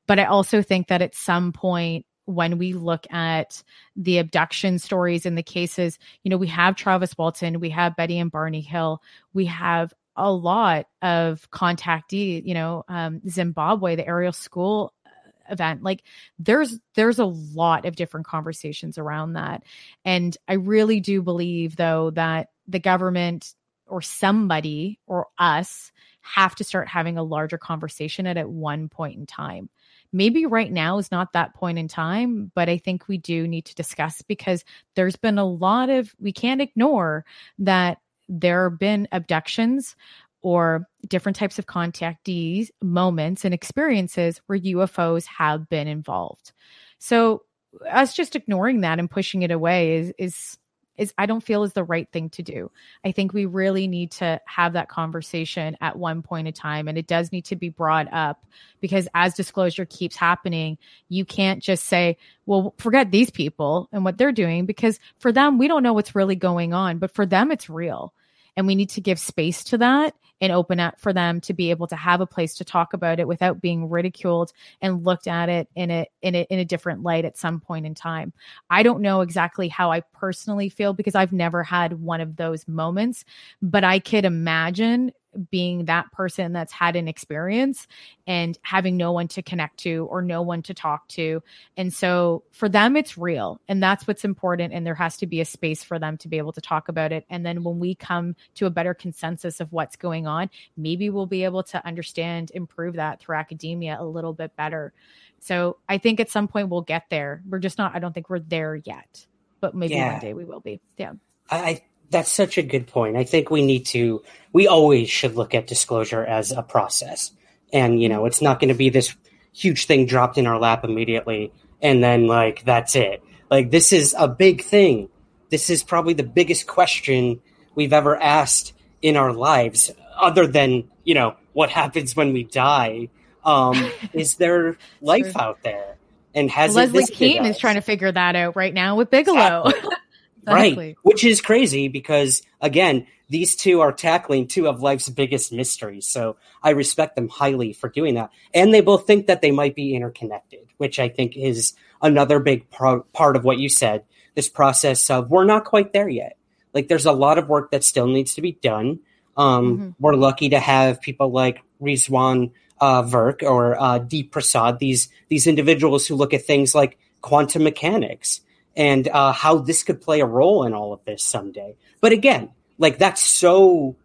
[0.08, 3.64] But I also think that at some point when we look at
[3.96, 8.18] the abduction stories and the cases, you know, we have Travis Walton, we have Betty
[8.20, 9.02] and Barney Hill,
[9.34, 15.10] we have a lot of contactee, you know, um, Zimbabwe, the Ariel School uh,
[15.50, 15.84] event.
[15.84, 16.04] Like
[16.38, 19.64] there's there's a lot of different conversations around that.
[20.04, 23.54] And i really do believe though that the government
[23.88, 29.18] or somebody or us have to start having a larger conversation at at one point
[29.18, 29.70] in time
[30.14, 33.66] maybe right now is not that point in time, but I think we do need
[33.66, 34.64] to discuss because
[34.96, 37.26] there's been a lot of, we can't ignore
[37.60, 39.96] that there have been abductions
[40.42, 46.52] or different types of contactees moments and experiences where UFOs have been involved.
[47.00, 47.44] So
[47.90, 50.58] us just ignoring that and pushing it away is is
[51.02, 52.70] is I don't feel is the right thing to do.
[53.04, 56.98] I think we really need to have that conversation at one point in time and
[56.98, 58.46] it does need to be brought up
[58.82, 60.78] because as disclosure keeps happening,
[61.10, 65.58] you can't just say, well, forget these people and what they're doing because for them
[65.58, 68.14] we don't know what's really going on, but for them it's real.
[68.58, 71.70] And we need to give space to that and open up for them to be
[71.70, 75.50] able to have a place to talk about it without being ridiculed and looked at
[75.50, 78.34] it in a in a in a different light at some point in time.
[78.70, 82.68] I don't know exactly how I personally feel because I've never had one of those
[82.68, 83.24] moments,
[83.62, 85.12] but I could imagine
[85.50, 87.88] being that person that's had an experience
[88.28, 91.42] and having no one to connect to or no one to talk to.
[91.78, 93.62] And so for them, it's real.
[93.68, 94.74] And that's what's important.
[94.74, 97.12] And there has to be a space for them to be able to talk about
[97.12, 97.26] it.
[97.30, 101.26] And then when we come to a better consensus of what's going on, maybe we'll
[101.26, 104.94] be able to understand, improve that through academia a little bit better.
[105.40, 107.42] So I think at some point we'll get there.
[107.50, 109.26] We're just not, I don't think we're there yet,
[109.60, 110.12] but maybe yeah.
[110.12, 110.82] one day we will be.
[110.98, 111.14] Yeah.
[111.50, 111.82] I, I
[112.12, 113.16] that's such a good point.
[113.16, 114.22] I think we need to.
[114.54, 117.32] We always should look at disclosure as a process,
[117.74, 119.16] and you know, it's not going to be this
[119.54, 121.52] huge thing dropped in our lap immediately,
[121.82, 123.24] and then like that's it.
[123.50, 125.10] Like this is a big thing.
[125.50, 127.42] This is probably the biggest question
[127.74, 133.10] we've ever asked in our lives, other than you know what happens when we die.
[133.44, 135.98] Um, is there life out there?
[136.34, 139.64] And has Leslie Kean is trying to figure that out right now with Bigelow.
[139.66, 139.86] Right.
[140.44, 140.98] Exactly.
[141.04, 146.06] Which is crazy because, again, these two are tackling two of life's biggest mysteries.
[146.06, 148.32] So I respect them highly for doing that.
[148.54, 152.70] And they both think that they might be interconnected, which I think is another big
[152.70, 154.04] pro- part of what you said.
[154.36, 156.38] This process of we're not quite there yet.
[156.74, 159.00] Like there's a lot of work that still needs to be done.
[159.38, 159.96] Um, Mhm.
[160.00, 165.48] We're lucky to have people like Rizwan uh, Virk or uh, Deep Prasad, these these
[165.48, 168.42] individuals who look at things like quantum mechanics
[168.76, 171.76] and uh, how this could play a role in all of this someday.
[172.00, 173.96] But again, like that's so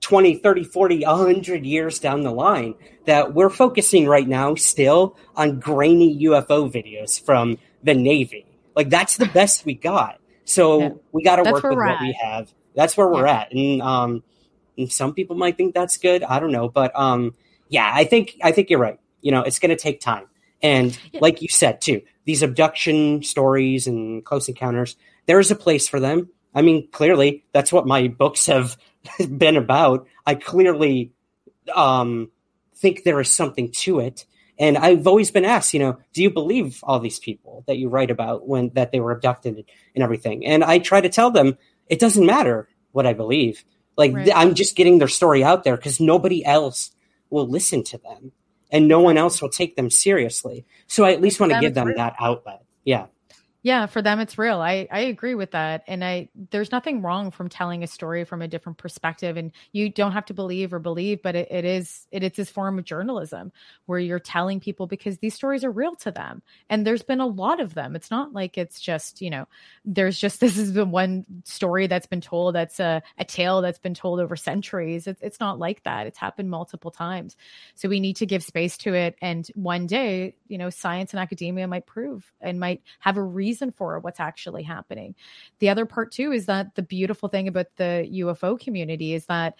[0.00, 2.74] 20, 30, 40, 100 years down the line
[3.06, 8.46] that we're focusing right now still on grainy UFO videos from the Navy.
[8.74, 10.18] Like that's the best we got.
[10.44, 10.88] So Yeah.
[11.12, 12.00] we got to work with what at.
[12.00, 12.52] we have.
[12.74, 13.40] That's where we're Yeah.
[13.42, 13.52] at.
[13.52, 14.22] And um
[14.76, 16.22] and some people might think that's good.
[16.24, 17.34] I don't know, but um
[17.68, 18.98] yeah, I think I think you're right.
[19.20, 20.26] You know, it's going to take time.
[20.62, 24.96] And like you said too, these abduction stories and close encounters,
[25.26, 26.28] there is a place for them.
[26.54, 28.76] I mean, clearly that's what my books have
[29.36, 30.06] been about.
[30.26, 31.12] I clearly
[31.74, 32.30] um,
[32.76, 34.26] think there is something to it.
[34.58, 37.88] And I've always been asked, you know, do you believe all these people that you
[37.88, 40.46] write about when that they were abducted and everything?
[40.46, 41.56] And I try to tell them
[41.88, 43.64] it doesn't matter what I believe.
[43.96, 44.30] Like Right.
[44.34, 46.90] I'm just getting their story out there because nobody else
[47.30, 48.32] will listen to them,
[48.72, 50.64] and no one else will take them seriously.
[50.88, 52.64] So I at least want to give them that outlet.
[52.84, 53.06] Yeah.
[53.64, 54.60] Yeah, for them it's real.
[54.60, 55.84] I I agree with that.
[55.86, 59.88] And I there's nothing wrong from telling a story from a different perspective and you
[59.88, 62.84] don't have to believe or believe, but it, it is it, it's this form of
[62.84, 63.52] journalism
[63.86, 66.42] where you're telling people because these stories are real to them.
[66.70, 67.94] And there's been a lot of them.
[67.94, 69.46] It's not like it's just, you know,
[69.84, 73.78] there's just this is the one story that's been told that's a, a tale that's
[73.78, 75.06] been told over centuries.
[75.06, 76.08] It's it's not like that.
[76.08, 77.36] It's happened multiple times.
[77.76, 79.16] So we need to give space to it.
[79.22, 83.51] And one day, you know, science and academia might prove and might have a reason
[83.72, 85.14] for what's actually happening.
[85.58, 89.54] The other part, too, is that the beautiful thing about the UFO community is that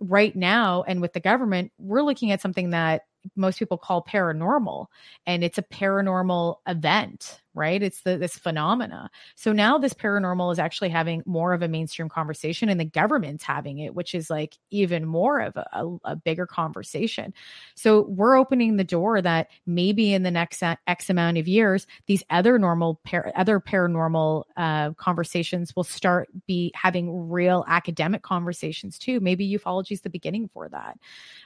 [0.00, 4.86] right now and with the government, we're looking at something that most people call paranormal
[5.26, 7.82] and it's a paranormal event right?
[7.82, 9.10] It's the this phenomena.
[9.34, 13.44] So now this paranormal is actually having more of a mainstream conversation and the government's
[13.44, 17.34] having it which is like even more of a, a, bigger conversation.
[17.74, 22.22] So we're opening the door that maybe in the next x amount of years these
[22.30, 29.20] other normal par- other paranormal uh, conversations will start be having real academic conversations too.
[29.20, 30.98] Maybe ufology is the beginning for that.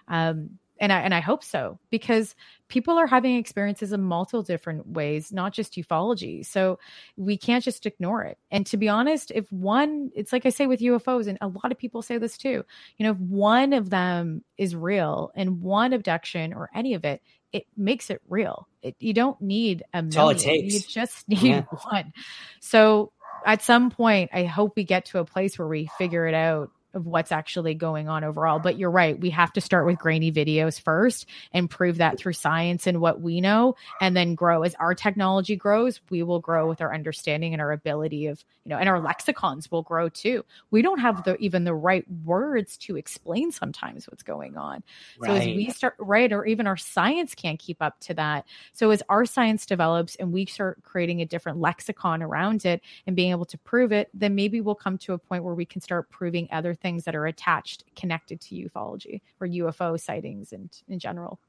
[0.08, 2.34] Um, and I and I hope so because
[2.68, 6.44] people are having experiences in multiple different ways, not just ufology.
[6.44, 6.78] So
[7.16, 8.38] we can't just ignore it.
[8.50, 11.72] And to be honest, if one, it's like I say with UFOs, and a lot
[11.72, 12.64] of people say this too.
[12.96, 17.22] You know, if one of them is real and one abduction or any of it,
[17.52, 18.68] it makes it real.
[18.82, 20.68] It, you don't need a That's all it million.
[20.68, 21.62] You just need Yeah.
[21.90, 22.12] one.
[22.60, 23.12] So
[23.44, 26.70] at some point, I hope we get to a place where we figure it out
[26.96, 28.58] of what's actually going on overall.
[28.58, 29.18] But you're right.
[29.18, 33.20] We have to start with grainy videos first and prove that through science and what
[33.20, 34.62] we know, and then grow.
[34.62, 38.70] As our technology grows, we will grow with our understanding and our ability of, you
[38.70, 40.44] know, and our lexicons will grow too.
[40.70, 44.82] We don't have the even the right words to explain sometimes what's going on.
[45.22, 48.46] So as we start right, or even our science can't keep up to that.
[48.72, 53.14] So as our science develops and we start creating a different lexicon around it and
[53.14, 55.80] being able to prove it, then maybe we'll come to a point where we can
[55.82, 60.98] start proving other things that are attached, connected to ufology or UFO sightings and in
[60.98, 61.40] general.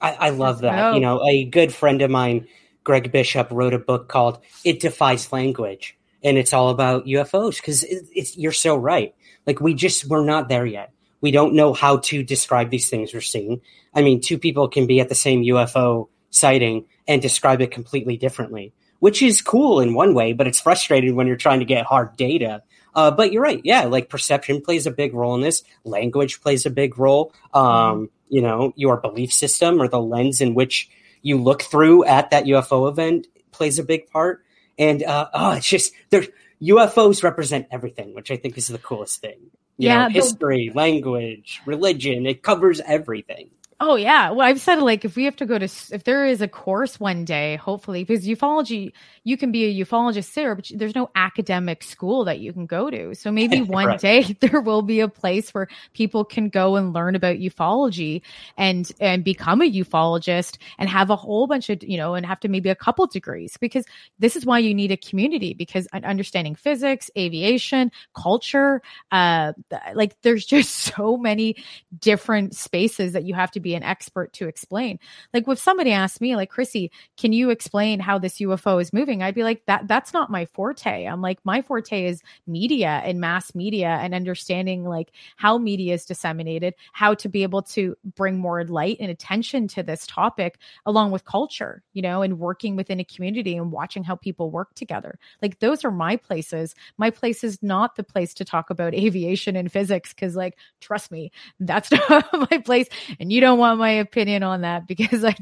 [0.00, 0.76] I, I love that.
[0.76, 0.94] go.
[0.94, 2.46] You know, a good friend of mine,
[2.84, 7.82] Greg Bishop, wrote a book called "It Defies Language," and it's all about UFOs because
[7.82, 9.14] it, it's you're so right.
[9.46, 10.92] Like we just we're not there yet.
[11.20, 13.60] We don't know how to describe these things we're seeing.
[13.92, 18.16] I mean, two people can be at the same UFO sighting and describe it completely
[18.16, 21.86] differently, which is cool in one way, but it's frustrating when you're trying to get
[21.86, 22.62] hard data.
[22.98, 23.60] Uh, but you're right.
[23.62, 25.62] Yeah, like perception plays a big role in this.
[25.84, 27.32] Language plays a big role.
[27.54, 30.90] Um, You know, your belief system or the lens in which
[31.22, 34.42] you look through at that UFO event plays a big part.
[34.78, 36.24] And uh, oh, it's just there.
[36.60, 39.38] UFOs represent everything, which I think is the coolest thing.
[39.78, 42.26] You Yeah, know, history, language, religion.
[42.26, 43.50] It covers everything.
[43.80, 44.30] Oh yeah.
[44.30, 46.98] Well, I've said like if we have to go to if there is a course
[46.98, 48.92] one day, hopefully because ufology
[49.28, 52.90] you can be a ufologist there, but there's no academic school that you can go
[52.90, 53.14] to.
[53.14, 54.00] So maybe one Right.
[54.00, 58.22] day there will be a place where people can go and learn about ufology
[58.56, 62.40] and and become a ufologist and have a whole bunch of you know and have
[62.40, 63.84] to maybe a couple degrees because
[64.18, 68.80] this is why you need a community because understanding physics, aviation, culture,
[69.12, 69.52] uh,
[69.94, 71.54] like there's just so many
[71.98, 74.98] different spaces that you have to be an expert to explain.
[75.34, 79.17] Like if somebody asked me, like Chrissy, can you explain how this UFO is moving?
[79.22, 81.04] I'd be like, that that's not my forte.
[81.06, 86.04] I'm like, my forte is media and mass media and understanding like how media is
[86.04, 91.10] disseminated, how to be able to bring more light and attention to this topic along
[91.10, 95.18] with culture, you know, and working within a community and watching how people work together.
[95.42, 96.74] Like those are my places.
[96.96, 101.10] My place is not the place to talk about aviation and physics because like trust
[101.10, 102.88] me, that's not my place
[103.20, 105.34] and you don't want my opinion on that because I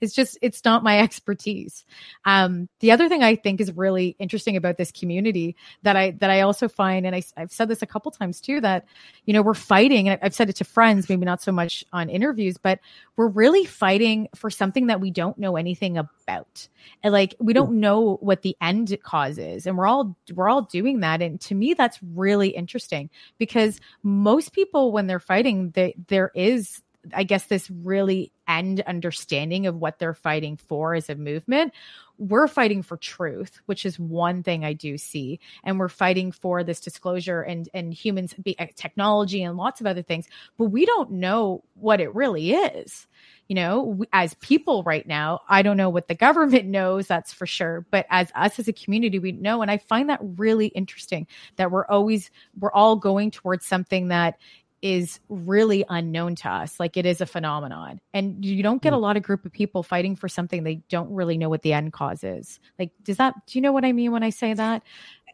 [0.00, 1.84] it's just it's not my expertise.
[2.24, 6.30] Um the other thing I think is really interesting about this community that I that
[6.30, 8.86] I also find and I I've said this a couple times too that
[9.24, 12.08] you know we're fighting and I've said it to friends maybe not so much on
[12.08, 12.80] interviews but
[13.16, 16.68] we're really fighting for something that we don't know anything about.
[17.02, 17.80] And like we don't hmm.
[17.80, 21.22] know what the end cause is and we're all we're all doing that.
[21.22, 26.82] And to me that's really interesting because most people when they're fighting they, there is
[27.14, 31.72] i guess this really end understanding of what they're fighting for as a movement
[32.18, 35.40] we're fighting for truth which is one thing i do see.
[35.64, 39.86] And we're fighting for this disclosure and and humans be uh, technology and lots of
[39.86, 43.06] other things but we don't know what it really is.
[43.48, 47.32] You know we, as people right now i don't know what the government knows that's
[47.32, 49.62] for sure but as us as a community we know.
[49.62, 54.38] And i find that really interesting that we're always we're all going towards something that
[54.84, 58.98] is really unknown to us like it is a phenomenon and you don't get a
[58.98, 61.90] lot of group of people fighting for something they don't really know what the end
[61.92, 64.82] cause is like does that do you know what i mean when i say that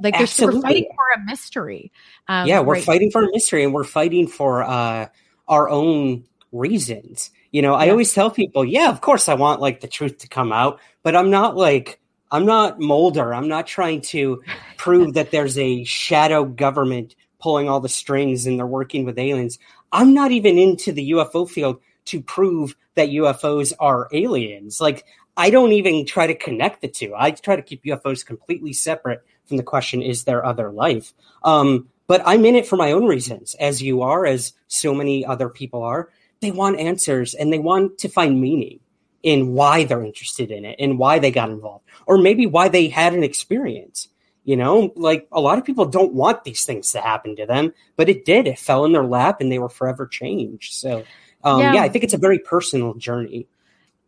[0.01, 0.63] like we're Absolutely.
[0.63, 1.91] fighting for a mystery
[2.29, 5.09] um, yeah, we're right- fighting for a mystery and we're fighting for uh,
[5.49, 7.31] our own reasons.
[7.51, 7.91] You know, I Yeah.
[7.91, 11.17] always tell people, yeah, of course I want like the truth to come out, but
[11.17, 13.35] I'm not like I'm not Mulder.
[13.35, 14.43] I'm not trying to
[14.79, 19.59] prove that there's a shadow government pulling all the strings and they're working with aliens.
[19.93, 24.81] I'm not even into the UFO field to prove that UFOs are aliens.
[24.81, 25.05] Like
[25.37, 27.15] I don't even try to connect the two.
[27.17, 31.13] I try to keep UFOs completely separate from the question is there other life?
[31.43, 35.25] Um, but I'm in it for my own reasons, as you are, as so many
[35.25, 36.11] other people are.
[36.41, 38.81] They want answers and they want to find meaning
[39.23, 42.89] in why they're interested in it and why they got involved, or maybe why they
[42.89, 44.09] had an experience.
[44.45, 47.75] You know, like a lot of people don't want these things to happen to them,
[47.97, 48.47] but it did.
[48.47, 50.73] It fell in their lap and they were forever changed.
[50.73, 51.05] So,
[51.45, 51.75] um, Yeah.
[51.75, 53.47] yeah, I think it's a very personal journey.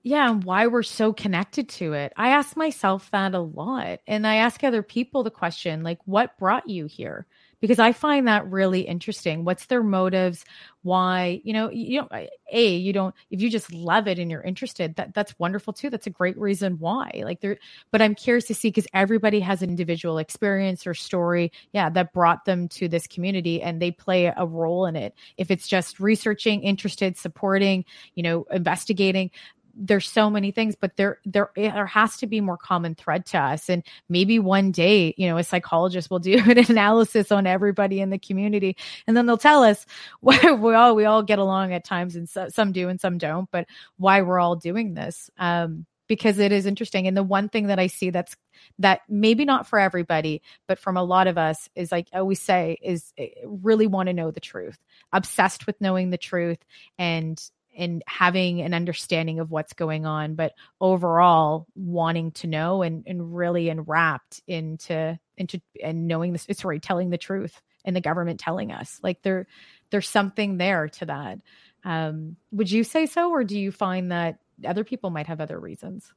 [0.03, 4.27] yeah and why we're so connected to it i ask myself that a lot and
[4.27, 7.25] i ask other people the question like what brought you here
[7.63, 9.45] because i find that really interesting.
[9.45, 10.45] What's their motives?
[10.83, 12.13] Why you know you don't
[12.51, 15.89] a you don't if you just love it and you're interested that that's wonderful too.
[15.89, 17.23] That's a great reason why.
[17.25, 17.57] Like there
[17.93, 22.13] but i'm curious to see because everybody has an individual experience or story yeah that
[22.13, 25.15] brought them to this community and they play a role in it.
[25.39, 27.85] If it's just researching interested supporting
[28.17, 29.31] you know investigating
[29.75, 33.39] there's so many things but there there there has to be more common thread to
[33.39, 33.69] us.
[33.69, 38.11] And maybe one day you know a psychologist will do an analysis on everybody in
[38.11, 39.87] the community and then they'll tell us
[40.21, 43.19] why we all we all get along at times and so, some do and some
[43.19, 43.67] don't but
[43.97, 47.07] why we're all doing this um because it is interesting.
[47.07, 48.37] And the one thing that i see that's
[48.79, 52.41] that maybe not for everybody but from a lot of us is like i always
[52.41, 54.79] say is eh, really want to know the truth
[55.13, 56.59] obsessed with knowing the truth
[56.99, 57.43] and
[57.77, 63.35] and having an understanding of what's going on but overall wanting to know and and
[63.35, 68.73] really enwrapped into into and knowing this sorry telling the truth and the government telling
[68.73, 69.47] us like there
[69.91, 71.39] there's something there to that.
[71.85, 75.59] Um would you say so or do you find that other people might have other
[75.59, 76.13] reasons?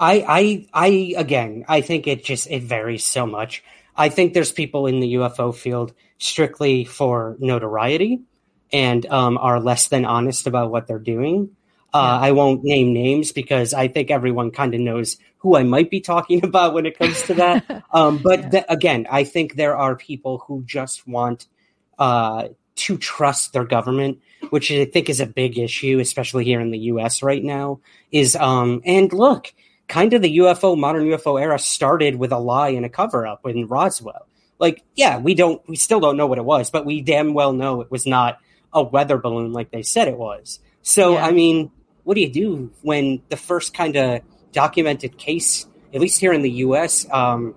[0.00, 3.64] I, I, I, again, I think it just it varies so much.
[3.96, 8.20] I think there's people in the UFO field strictly for notoriety
[8.72, 11.50] and um, are less than honest about what they're doing.
[11.92, 15.90] Uh, I won't name names because I think everyone kind of knows who I might
[15.90, 17.84] be talking about when it comes to that.
[17.92, 21.46] um, but th- again, I think there are people who just want
[21.98, 26.70] uh, to trust their government, which I think is a big issue, especially here in
[26.70, 27.22] the U.S.
[27.22, 27.80] right now.
[28.10, 29.52] Is um, and look,
[29.88, 33.46] kind of the UFO modern UFO era started with a lie and a cover up
[33.46, 34.26] in Roswell.
[34.58, 37.52] Like, yeah, we don't, we still don't know what it was, but we damn well
[37.52, 38.38] know it was not
[38.72, 40.60] a weather balloon like they said it was.
[40.82, 41.26] So, Yeah.
[41.26, 41.70] I mean,
[42.04, 44.20] what do you do when the first kind of
[44.52, 47.54] documented case at least here in the U.S., um,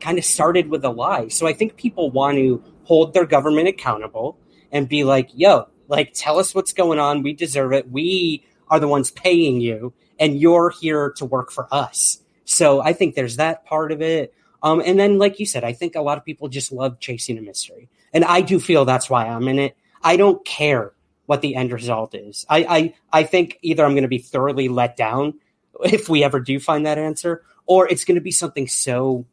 [0.00, 1.28] kind of started with a lie.
[1.28, 4.38] So I think people want to hold their government accountable
[4.72, 7.22] and be like, "Yo, like, tell us what's going on.
[7.22, 7.90] We deserve it.
[7.90, 12.92] We are the ones paying you, and you're here to work for us." So I
[12.92, 14.34] think there's that part of it.
[14.62, 17.38] Um, and then, like you said, I think a lot of people just love chasing
[17.38, 17.88] a mystery.
[18.12, 19.76] And I do feel that's why I'm in it.
[20.02, 20.92] I don't care
[21.26, 22.44] what the end result is.
[22.48, 25.34] I, I, I think either I'm going to be thoroughly let down
[25.84, 29.26] if we ever do find that answer, or it's going to be something so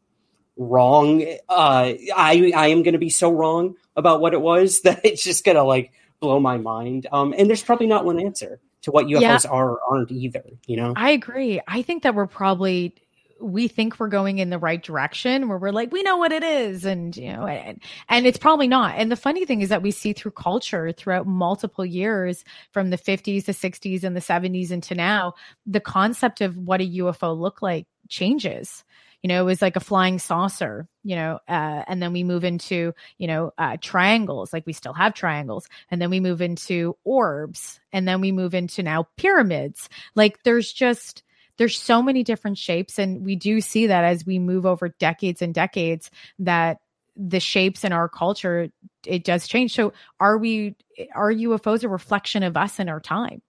[0.56, 1.22] wrong.
[1.48, 5.22] Uh, I, I am going to be so wrong about what it was that it's
[5.22, 7.06] just going to like blow my mind.
[7.10, 9.50] Um, and there's probably not one answer to what UFOs yeah.
[9.50, 10.92] are or aren't either, you know?
[10.96, 11.60] I agree.
[11.66, 12.94] I think that we're probably
[13.40, 16.42] we think we're going in the right direction where we're like we know what it
[16.42, 16.84] is.
[16.84, 18.94] And you know and, and it's probably not.
[18.96, 22.98] And the funny thing is that we see through culture throughout multiple years from the
[22.98, 25.34] 50s the 60s and the 70s into now
[25.66, 28.84] the concept of what a ufo looked like changes.
[29.22, 32.44] You know it was like a flying saucer you know uh, and then we move
[32.44, 35.68] into you know uh, triangles like we still have triangles.
[35.90, 37.80] And then we move into orbs.
[37.92, 39.88] And then we move into now pyramids.
[40.14, 41.22] Like there's just
[41.58, 45.42] there's so many different shapes and we do see that as we move over decades
[45.42, 46.80] and decades that
[47.16, 48.68] the shapes in our culture
[49.04, 49.74] it does change.
[49.74, 50.76] So are we
[51.14, 53.42] are ufos a reflection of us in our time?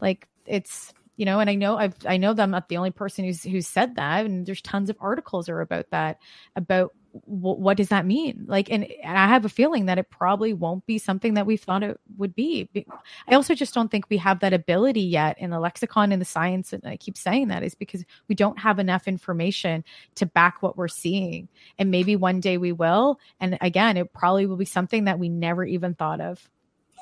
[0.00, 2.90] Like it's you know and i know i've i know that i'm not the only
[2.90, 6.18] person who's who said that and there's tons of articles are about that
[6.56, 8.44] about what does that mean?
[8.46, 11.56] Like, and, and I have a feeling that it probably won't be something that we
[11.56, 12.68] thought it would be.
[13.28, 16.26] I also just don't think we have that ability yet in the lexicon and the
[16.26, 16.72] science.
[16.72, 19.84] And I keep saying that is because we don't have enough information
[20.16, 21.48] to back what we're seeing.
[21.78, 23.18] And maybe one day we will.
[23.40, 26.48] And again, it probably will be something that we never even thought of.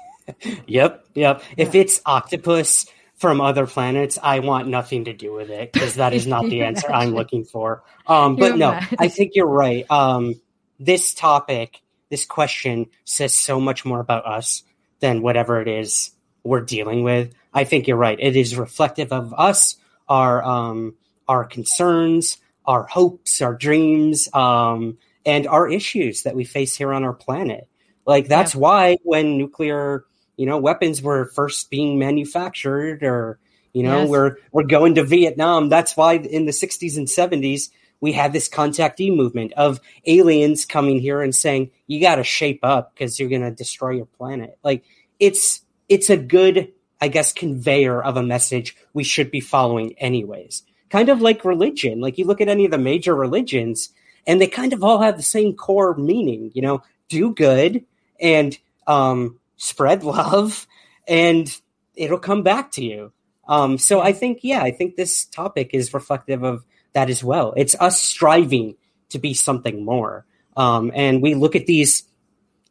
[0.66, 1.06] yep.
[1.14, 1.42] Yep.
[1.56, 2.86] If it's octopus,
[3.18, 6.62] from other planets, I want nothing to do with it because that is not the
[6.64, 7.82] answer I'm looking for.
[8.06, 9.88] Um, but no, I think you're right.
[9.90, 10.40] Um,
[10.78, 14.62] this topic, this question says so much more about us
[15.00, 16.12] than whatever it is
[16.44, 17.34] we're dealing with.
[17.52, 18.18] I think you're right.
[18.20, 19.76] It is reflective of us,
[20.08, 20.94] our um,
[21.26, 27.04] our concerns, our hopes, our dreams, um, and our issues that we face here on
[27.04, 27.68] our planet.
[28.06, 28.60] Like that's yeah.
[28.60, 30.04] why when nuclear
[30.39, 33.39] you know weapons were first being manufactured or
[33.74, 34.09] you know yes.
[34.09, 35.68] we're we're going to Vietnam.
[35.68, 37.68] That's why in the 60s and 70s
[38.01, 42.61] we had this contactee movement of aliens coming here and saying you got to shape
[42.62, 44.57] up because you're going to destroy your planet.
[44.62, 44.84] Like
[45.18, 50.62] it's it's a good i guess conveyor of a message we should be following anyways.
[50.89, 52.01] Kind of like religion.
[52.01, 53.91] Like you look at any of the major religions
[54.26, 57.84] and they kind of all have the same core meaning you know do good
[58.20, 60.66] and um spread love,
[61.06, 61.54] and
[61.94, 63.12] it'll come back to you.
[63.46, 67.52] Um, so I think, yeah, I think this topic is reflective of that as well.
[67.56, 68.76] It's us striving
[69.11, 70.24] to be something more.
[70.56, 72.04] Um, and we look at these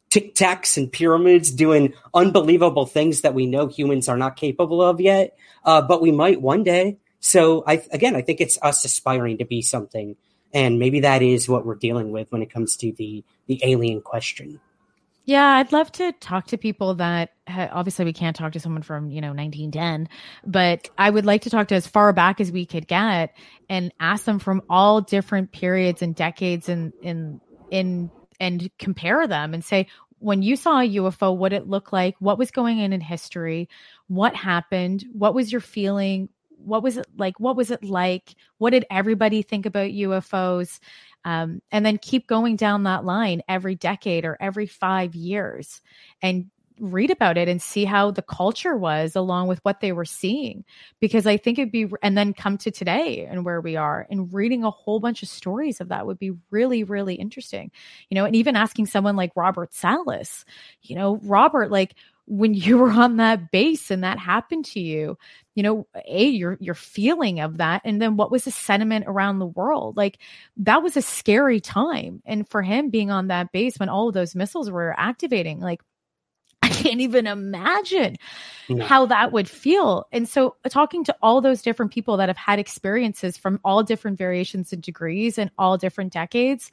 [0.09, 5.01] tic tacs and pyramids doing unbelievable things that we know humans are not capable of
[5.01, 6.97] yet, uh, but we might one day.
[7.19, 10.15] So I, again, I think it's us aspiring to be something.
[10.53, 14.01] And maybe that is what we're dealing with when it comes to the, the alien
[14.01, 14.61] question.
[15.27, 19.11] Yeah, I'd love to talk to people that obviously we can't talk to someone from,
[19.11, 20.07] you know, 1910,
[20.45, 23.35] but I would like to talk to as far back as we could get
[23.69, 28.09] and ask them from all different periods and decades and in in
[28.39, 29.87] and compare them and say
[30.19, 33.67] when you saw a UFO what it looked like, what was going on in history,
[34.07, 38.69] what happened, what was your feeling, what was it like, what was it like, what
[38.69, 40.79] did everybody think about UFOs?
[41.27, 45.81] Um, and then keep going down that line every decade or every five years
[46.21, 46.49] and
[46.79, 50.63] read about it and see how the culture was along with what they were seeing.
[51.01, 54.33] Because i think it'd be and then come to today and where we are and
[54.33, 57.71] reading a whole bunch of stories of that would be really really interesting.
[58.09, 60.45] You know and even asking someone like robert salas
[60.81, 61.95] you know robert like
[62.27, 65.17] when you were on that base and that happened to you
[65.55, 69.39] you know a your your feeling of that and then what was the sentiment around
[69.39, 70.19] the world like
[70.57, 74.13] that was a scary time and for him being on that base when all of
[74.13, 75.81] those missiles were activating like
[76.63, 78.17] I can't even imagine
[78.67, 78.83] no.
[78.83, 80.07] how that would feel.
[80.11, 83.83] And so, uh, talking to all those different people that have had experiences from all
[83.83, 86.71] different variations and degrees and all different decades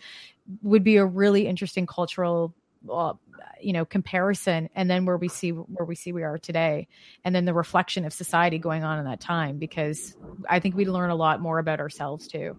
[0.62, 2.54] would be a really interesting cultural
[2.90, 3.14] uh,
[3.60, 6.88] you know comparison and then where we see where we see we are today.
[7.24, 10.16] And then the reflection of society going on in that time because
[10.48, 12.56] i think we learn a lot more about ourselves too.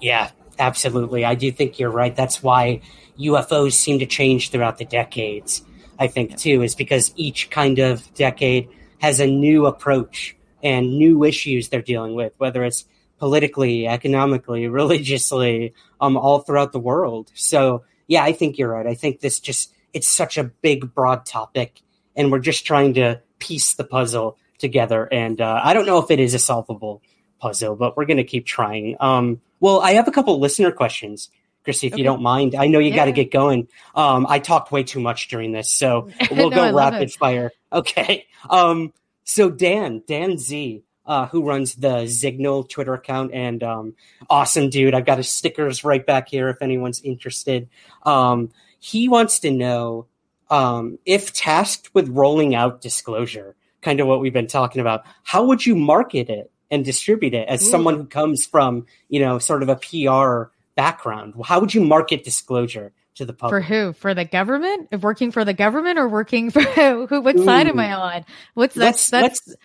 [0.00, 1.22] Yeah absolutely.
[1.24, 2.16] I do think you're right.
[2.16, 2.80] That's why
[3.18, 5.62] ufos seem to change throughout the decades
[5.98, 8.68] i think too is because each kind of decade
[8.98, 12.84] has a new approach and new issues they're dealing with whether it's
[13.18, 17.30] politically, economically, religiously, um, all throughout the world.
[17.34, 18.86] So yeah, I think you're right.
[18.86, 21.80] I think this just it's such a big, broad topic,
[22.14, 25.08] and we're just trying to piece the puzzle together.
[25.10, 27.02] And uh, I don't know if it is a solvable
[27.40, 28.96] puzzle, but we're going to keep trying.
[29.00, 31.30] Um, well, I have a couple listener questions.
[31.64, 32.00] Chrissy, if okay.
[32.00, 32.96] you don't mind, I know you yeah.
[32.96, 33.66] got to get going.
[33.94, 37.50] Um, I talked way too much during this, so we'll no, go rapid fire.
[37.72, 38.26] Okay.
[38.48, 38.92] Um,
[39.24, 43.94] so Dan, Dan Z, uh, who runs the Zignal Twitter account, and um,
[44.28, 44.94] awesome dude.
[44.94, 47.68] I've got his stickers right back here if anyone's interested.
[48.04, 50.06] Um, he wants to know
[50.50, 55.44] um, if tasked with rolling out disclosure, kind of what we've been talking about, how
[55.44, 57.70] would you market it and distribute it as Ooh.
[57.70, 61.34] someone who comes from, you know, sort of a PR background?
[61.44, 63.50] How would you market disclosure to the public?
[63.50, 63.92] For who?
[63.92, 64.88] For the government?
[64.92, 66.60] If working for the government or working for
[67.06, 67.06] who?
[67.20, 67.44] What Ooh.
[67.44, 68.24] side am I on?
[68.54, 69.60] What's that's that's let's,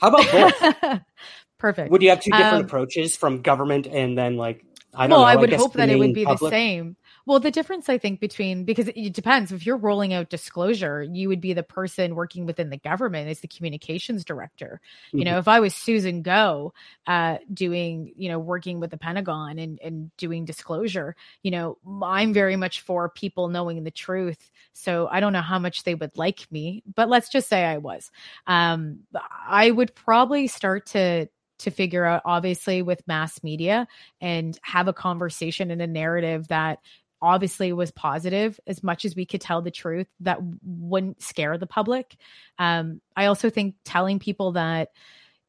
[0.00, 1.00] how about both?
[1.58, 1.90] Perfect.
[1.90, 5.20] Would you have two different um, approaches from government and then like I don't well,
[5.20, 5.26] know.
[5.26, 6.50] I would I hope that it would be public?
[6.50, 6.96] the same.
[7.26, 9.50] Well, the difference I think between because it depends.
[9.50, 13.40] If you're rolling out disclosure, you would be the person working within the government as
[13.40, 14.80] the communications director.
[15.08, 15.18] Mm-hmm.
[15.18, 16.72] You know, if I was Susan Go,
[17.08, 22.32] uh, doing you know working with the Pentagon and and doing disclosure, you know, I'm
[22.32, 24.48] very much for people knowing the truth.
[24.72, 27.78] So I don't know how much they would like me, but let's just say I
[27.78, 28.12] was.
[28.46, 29.00] Um,
[29.48, 33.88] I would probably start to to figure out obviously with mass media
[34.20, 36.80] and have a conversation and a narrative that
[37.22, 41.66] obviously was positive as much as we could tell the truth that wouldn't scare the
[41.66, 42.16] public.
[42.58, 44.90] Um, i also think telling people that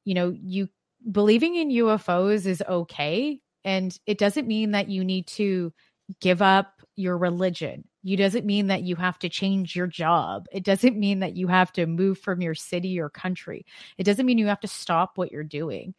[0.06, 0.70] you know you
[1.12, 5.74] believing in ufos is okay and it doesn't mean that you need to
[6.22, 7.84] give up your religion.
[8.04, 10.48] It doesn't mean that you have to change your job.
[10.52, 13.66] It doesn't mean that you have to move from your city or country.
[13.98, 15.94] It doesn't mean you have to stop what you're doing.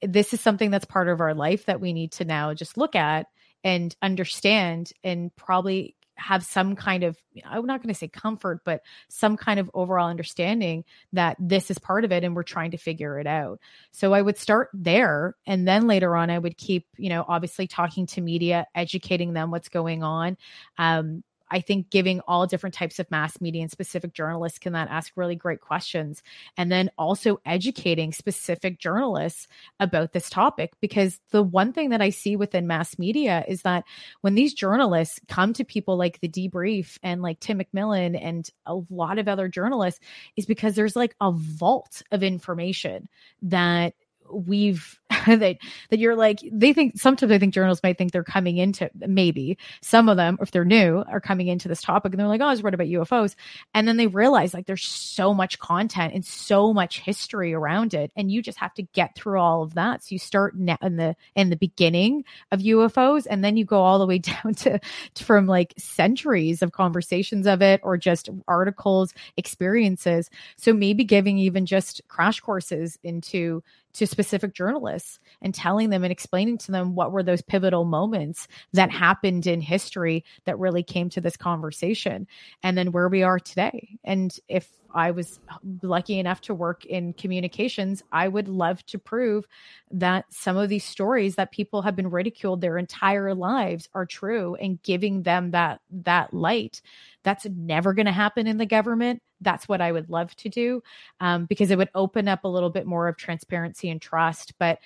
[0.00, 2.94] This is something that's part of our life that we need to now just look
[2.94, 3.26] at
[3.64, 8.82] and understand and probably have some kind of i'm not going to say comfort but
[9.08, 12.76] some kind of overall understanding that this is part of it and we're trying to
[12.76, 13.58] figure it out.
[13.92, 17.66] So i would start there and then later on i would keep you know obviously
[17.66, 20.36] talking to media educating them what's going on
[20.78, 24.88] um, I think giving all different types of mass media and specific journalists can that
[24.90, 26.22] ask really great questions.
[26.56, 29.46] And then also educating specific journalists
[29.78, 30.72] about this topic.
[30.80, 33.84] Because the one thing that I see within mass media is that
[34.22, 38.80] when these journalists come to people like the debrief and like Tim McMillan and a
[38.88, 40.00] lot of other journalists,
[40.36, 43.08] is because there's like a vault of information
[43.42, 43.94] that
[44.32, 45.58] we've that
[45.90, 49.58] that you're like they think sometimes I think journalists might think they're coming into maybe
[49.82, 52.46] some of them if they're new are coming into this topic and they're like oh
[52.46, 53.34] I was read about UFOs
[53.74, 58.10] and then they realize like there's so much content and so much history around it
[58.16, 60.02] and you just have to get through all of that.
[60.02, 60.66] So you start in
[60.96, 64.80] the in the beginning of UFOs and then you go all the way down to,
[65.14, 70.30] to from like centuries of conversations of it or just articles experiences.
[70.56, 73.62] So maybe giving even just crash courses into
[73.94, 78.48] to specific journalists and telling them and explaining to them what were those pivotal moments
[78.72, 82.26] that happened in history that really came to this conversation
[82.62, 83.98] and then where we are today.
[84.04, 85.40] And if I was
[85.82, 89.46] lucky enough to work in communications, I would love to prove
[89.90, 94.54] that some of these stories that people have been ridiculed their entire lives are true
[94.56, 96.82] and giving them that that light.
[97.24, 99.22] That's never going to happen in the government.
[99.40, 100.82] That's what I would love to do
[101.20, 104.54] um, because it would open up a little bit more of transparency and trust.
[104.58, 104.78] But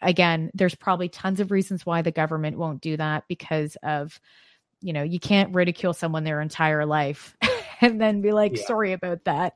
[0.00, 4.20] again, there's probably tons of reasons why the government won't do that because of,
[4.80, 7.36] you know, you can't ridicule someone their entire life
[7.80, 8.66] and then be like, yeah.
[8.66, 9.54] sorry about that.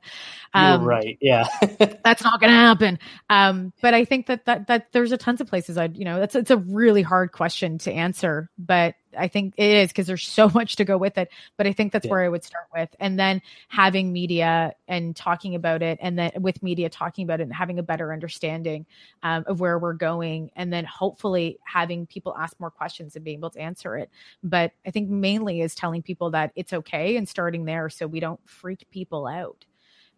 [0.53, 1.17] Um, right.
[1.21, 1.45] Yeah.
[2.03, 2.99] that's not going to happen.
[3.29, 6.19] Um, but I think that, that, that there's a tons of places I'd, you know,
[6.19, 10.25] that's, it's a really hard question to answer, but I think it is because there's
[10.25, 11.29] so much to go with it.
[11.57, 12.11] But I think that's yeah.
[12.11, 12.89] where I would start with.
[12.99, 17.43] And then having media and talking about it, and then with media talking about it
[17.43, 18.85] and having a better understanding
[19.23, 20.51] um, of where we're going.
[20.55, 24.09] And then hopefully having people ask more questions and being able to answer it.
[24.43, 28.19] But I think mainly is telling people that it's okay and starting there so we
[28.19, 29.65] don't freak people out.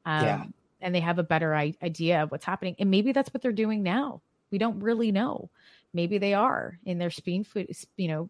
[0.06, 0.44] Um, yeah.
[0.82, 2.76] And they have a better I- idea of what's happening.
[2.80, 4.22] And maybe that's what they're doing now.
[4.50, 5.50] We don't really know
[5.94, 8.30] maybe they are in their spoon food, you know,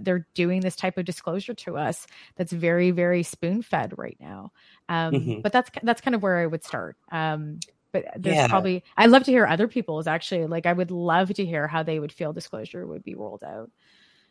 [0.00, 2.06] they're doing this type of disclosure to us
[2.36, 4.52] that's very very spoon fed right now.
[4.88, 5.40] Um, mm-hmm.
[5.40, 6.96] but that's that's kind of where i would start.
[7.10, 7.60] Um,
[7.92, 8.48] but there's yeah.
[8.48, 10.46] probably i'd love to hear other people's actually.
[10.46, 13.70] Like i would love to hear how they would feel disclosure would be rolled out.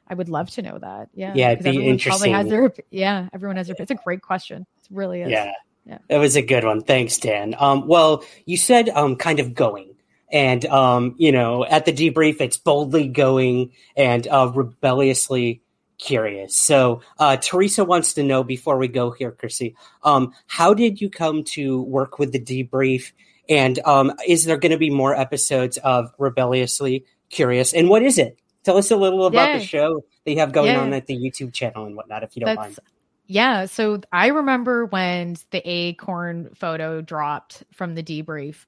[0.08, 1.10] I would love to know that.
[1.14, 1.34] Yeah.
[1.36, 4.66] Yeah it'd be interesting has their, yeah everyone has their it's a great question.
[4.78, 5.30] It really is.
[5.30, 5.54] Yeah.
[5.86, 5.98] Yeah.
[6.08, 6.82] It was a good one.
[6.82, 7.56] Thanks dan.
[7.58, 9.93] Um, well you said um, kind of going
[10.34, 15.62] And, um, you know, at the debrief, it's boldly going and uh, rebelliously
[16.00, 16.56] curious.
[16.56, 21.10] So, uh, Teresa wants to know before we go here, Chrissy, um, how did you
[21.10, 23.12] come to work with the debrief?
[23.48, 27.74] And um, is there going to be more episodes of Rebelliously Curious?
[27.74, 28.38] And what is it?
[28.64, 29.60] Tell us a little about Yeah.
[29.60, 30.82] the show that you have going Yeah.
[30.82, 32.80] on at the YouTube channel and whatnot, if you don't mind.
[33.28, 38.66] Yeah, so I remember when the acorn photo dropped from the debrief,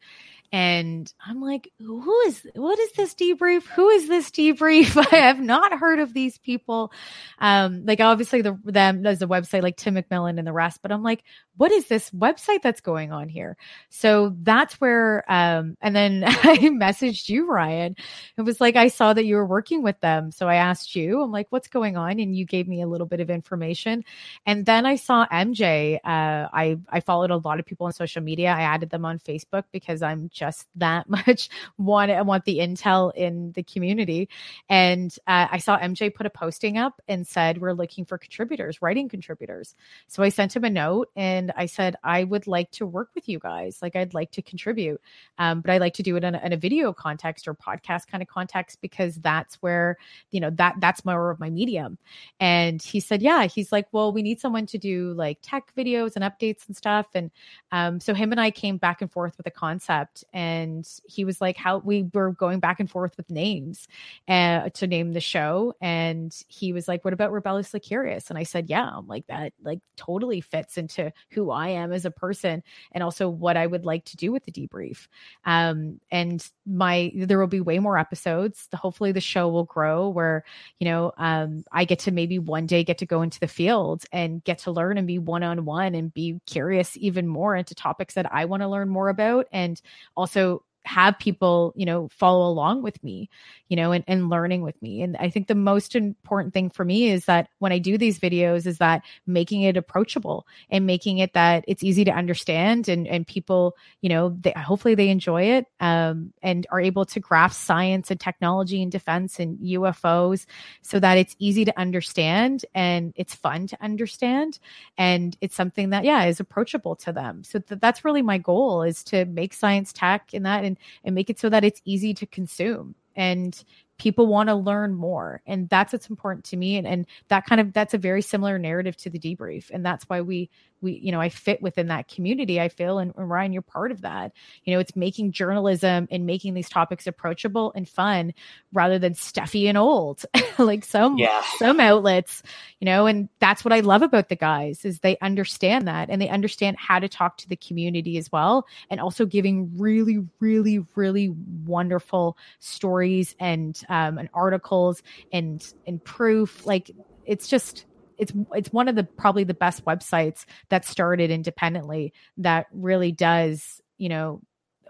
[0.55, 2.47] and I'm like, "Who is?
[2.55, 3.63] What is this debrief?
[3.75, 4.95] Who is this debrief?
[5.11, 6.93] I have not heard of these people."
[7.39, 10.93] Um, like obviously the them there's a website like Tim McMillan and the rest, but
[10.93, 11.25] I'm like,
[11.57, 13.57] "What is this website that's going on here?"
[13.89, 17.97] So that's where, um, and then I messaged you, Ryan.
[18.37, 21.21] It was like I saw that you were working with them, so I asked you.
[21.21, 24.05] I'm like, "What's going on?" And you gave me a little bit of information.
[24.45, 25.95] And then I saw MJ.
[25.97, 28.51] Uh, I I followed a lot of people on social media.
[28.51, 30.44] I added them on Facebook because I'm just
[30.75, 34.29] that much want I want the intel in the community.
[34.69, 38.81] And uh, I saw MJ put a posting up and said we're looking for contributors,
[38.81, 39.75] writing contributors.
[40.07, 43.27] So I sent him a note and I said I would like to work with
[43.29, 43.79] you guys.
[43.81, 45.01] Like I'd like to contribute,
[45.37, 48.07] um, but I like to do it in a, in a video context or podcast
[48.07, 49.97] kind of context because that's where
[50.31, 51.97] you know that that's more of my medium.
[52.39, 56.15] And he said, yeah, he's like, well, we need someone to do like tech videos
[56.15, 57.07] and updates and stuff.
[57.13, 57.31] And
[57.71, 61.39] um, so him and I came back and forth with a concept, and he was
[61.39, 63.88] like, how we were going back and forth with names
[64.27, 65.73] uh, to name the show.
[65.79, 68.29] And he was like, what about Rebelliously Curious?
[68.29, 72.03] And I said, yeah, I'm like that, like totally fits into who I am as
[72.03, 72.61] a person
[72.91, 75.07] and also what I would like to do with the debrief.
[75.45, 78.67] Um, and my, there will be way more episodes.
[78.73, 80.43] Hopefully the show will grow where,
[80.79, 84.03] you know, um, I get to maybe one day get to go into the field
[84.11, 87.73] and get to learn and be one on one and be curious even more into
[87.73, 89.47] topics that I want to learn more about.
[89.53, 89.81] And
[90.17, 93.29] also also have people, you know, follow along with me,
[93.69, 95.01] you know, and, and learning with me.
[95.01, 98.19] And I think the most important thing for me is that when I do these
[98.19, 103.07] videos is that making it approachable and making it that it's easy to understand and,
[103.07, 107.59] and people, you know, they, hopefully they enjoy it um, and are able to grasp
[107.59, 110.45] science and technology and defense and UFOs
[110.83, 114.59] so that it's easy to understand and it's fun to understand.
[114.97, 117.43] And it's something that, yeah, is approachable to them.
[117.43, 121.15] So th- that's really my goal is to make science tech in that and, and
[121.15, 123.63] make it so that it's easy to consume and
[123.97, 125.41] people want to learn more.
[125.47, 126.78] And that's what's important to me.
[126.78, 129.69] And, and that kind of that's a very similar narrative to the debrief.
[129.71, 130.49] And that's why we
[130.86, 133.91] we you know i fit within that community i feel and, and ryan you're part
[133.91, 134.31] of that.
[134.63, 138.33] You know it's making journalism and making these topics approachable and fun
[138.71, 140.23] rather than stuffy and old.
[140.57, 141.41] Like some Yeah.
[141.57, 142.41] some outlets
[142.79, 146.21] you know and that's what i love about the guys is they understand that and
[146.21, 150.79] they understand how to talk to the community as well and also giving really really
[150.95, 156.65] really wonderful stories and um and articles and and proof.
[156.65, 156.91] Like
[157.25, 157.86] it's just
[158.18, 163.82] it's it's one of the probably the best websites that started independently that really does
[163.97, 164.41] you know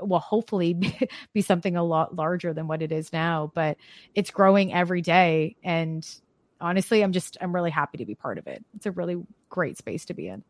[0.01, 0.97] well hopefully be,
[1.33, 3.77] be something a lot larger than what it is now but
[4.13, 6.07] it's growing every day and
[6.59, 9.77] honestly i'm just i'm really happy to be part of it it's a really great
[9.77, 10.43] space to be in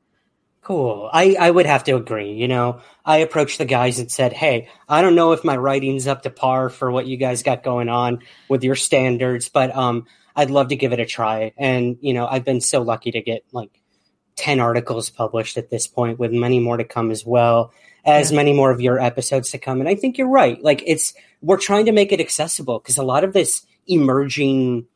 [0.66, 1.08] Cool.
[1.14, 2.32] I, I would have to agree.
[2.32, 6.08] You know, I approached the guys and said, Hey, I don't know if my writing's
[6.08, 10.08] up to par for what you guys got going on with your standards, but um,
[10.36, 11.54] I'd love to give it a try.
[11.58, 13.82] And, you know, I've been so lucky to get like
[14.36, 17.72] 10 articles published at this point, with many more to come as well,
[18.04, 18.36] as Yeah.
[18.38, 19.80] many more of your episodes to come.
[19.80, 20.62] And I think you're right.
[20.62, 24.88] Like, it's, we're trying to make it accessible because a lot of this emerging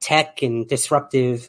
[0.00, 1.48] tech and disruptive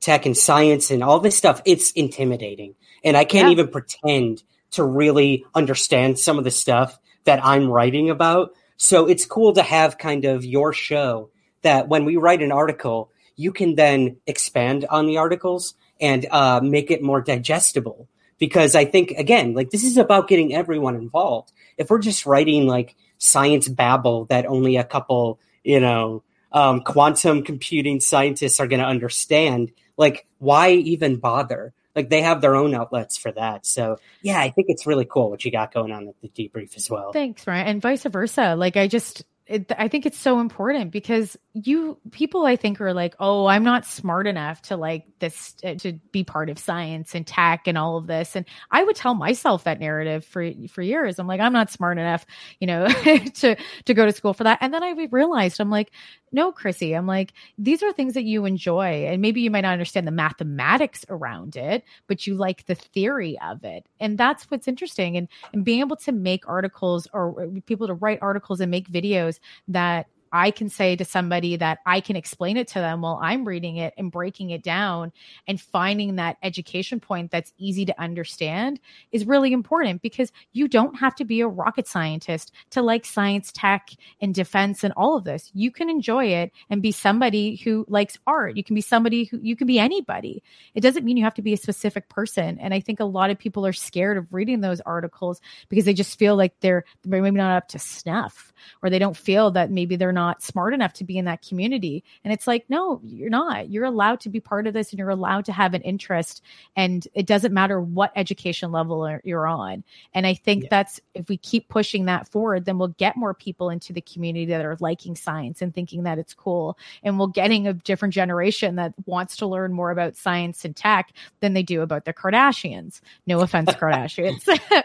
[0.00, 2.74] tech and science and all this stuff, it's intimidating.
[3.04, 3.52] And I can't Yeah.
[3.52, 8.52] even pretend to really understand some of the stuff that I'm writing about.
[8.76, 11.30] So it's cool to have kind of your show
[11.62, 16.60] that when we write an article, you can then expand on the articles and uh,
[16.62, 18.08] make it more digestible.
[18.38, 21.52] Because I think, again, like this is about getting everyone involved.
[21.76, 27.42] If we're just writing like science babble that only a couple, you know, um, quantum
[27.42, 31.74] computing scientists are going to understand, like, why even bother?
[31.96, 33.66] Like, they have their own outlets for that.
[33.66, 36.76] So, yeah, I think it's really cool what you got going on at the debrief
[36.76, 37.12] as well.
[37.12, 37.66] Thanks, Ryan.
[37.66, 38.54] And vice versa.
[38.56, 42.92] Like I just it, I think it's so important because you people I think are
[42.92, 47.14] like, oh, I'm not smart enough to like this uh, to be part of science
[47.14, 48.36] and tech and all of this.
[48.36, 51.18] And I would tell myself that narrative for for years.
[51.18, 52.26] I'm like, I'm not smart enough,
[52.60, 52.88] you know,
[53.34, 54.58] to to go to school for that.
[54.60, 55.92] And then I realized I'm like,
[56.32, 59.06] no, Chrissy, I'm like, these are things that you enjoy.
[59.06, 63.38] And maybe you might not understand the mathematics around it, but you like the theory
[63.40, 63.86] of it.
[64.00, 65.16] And that's what's interesting.
[65.16, 69.38] And and being able to make articles or people to write articles and make videos
[69.68, 73.46] that I can say to somebody that I can explain it to them while I'm
[73.46, 75.12] reading it and breaking it down
[75.46, 78.80] and finding that education point that's easy to understand
[79.12, 83.52] is really important because you don't have to be a rocket scientist to like science,
[83.52, 85.50] tech, and defense and all of this.
[85.54, 88.56] You can enjoy it and be somebody who likes art.
[88.56, 90.42] You can be somebody who you can be anybody.
[90.74, 92.58] It doesn't mean you have to be a specific person.
[92.58, 95.94] And I think a lot of people are scared of reading those articles because they
[95.94, 98.52] just feel like they're maybe not up to snuff
[98.82, 102.02] or they don't feel that maybe they're not smart enough to be in that community.
[102.24, 103.70] And it's like, no, you're not.
[103.70, 106.42] You're allowed to be part of this and you're allowed to have an interest.
[106.74, 109.84] And it doesn't matter what education level you're on.
[110.14, 110.68] And I think yeah.
[110.70, 114.46] that's if we keep pushing that forward, then we'll get more people into the community
[114.46, 116.76] that are liking science and thinking that it's cool.
[117.04, 121.12] And we'll getting a different generation that wants to learn more about science and tech
[121.38, 123.00] than they do about the Kardashians.
[123.24, 124.48] No offense, Kardashians.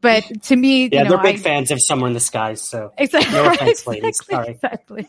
[0.00, 2.60] but to me, yeah, you know, they're big I, fans of Somewhere in the Skies.
[2.62, 4.20] So exactly, no offense, ladies.
[4.20, 4.48] Exactly, Sorry.
[4.48, 5.06] exactly.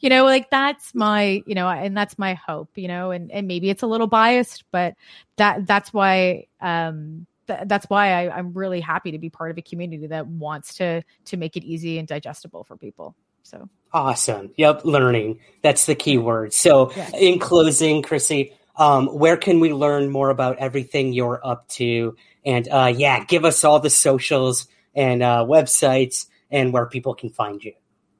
[0.00, 2.70] You know, like that's my, you know, and that's my hope.
[2.76, 4.94] You know, and and maybe it's a little biased, but
[5.36, 6.46] that that's why.
[6.60, 10.26] um th- that's why I, I'm really happy to be part of a community that
[10.26, 13.14] wants to to make it easy and digestible for people.
[13.42, 14.52] So awesome.
[14.56, 15.40] Yep, learning.
[15.62, 16.52] That's the key word.
[16.52, 17.12] So, yes.
[17.18, 22.16] in closing, Chrissy, um, where can we learn more about everything you're up to?
[22.44, 27.30] And uh, yeah, give us all the socials and uh, websites and where people can
[27.30, 27.72] find you.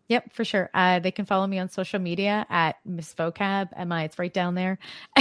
[0.09, 0.69] Yep, for sure.
[0.75, 3.69] Uh, they can follow me on social media at Miss Vocab.
[3.77, 4.79] M I, it's right down there.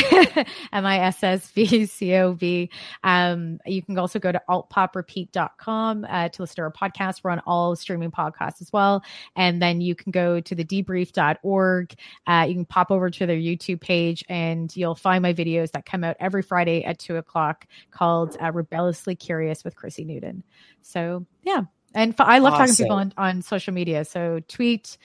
[0.73, 2.69] M I S S V C O V.
[3.03, 7.21] Um, you can also go to altpoprepeat.com uh, to listen to our podcast.
[7.23, 9.03] We're on all streaming podcasts as well.
[9.35, 11.93] And then you can go to the debrief.org.
[12.27, 15.85] Uh, you can pop over to their YouTube page and you'll find my videos that
[15.85, 20.43] come out every Friday at two o'clock called uh, Rebelliously Curious with Chrissy Newton.
[20.81, 21.61] So, yeah,
[21.93, 22.61] and I love awesome.
[22.67, 24.05] talking to people on, on social media.
[24.05, 24.97] So tweet,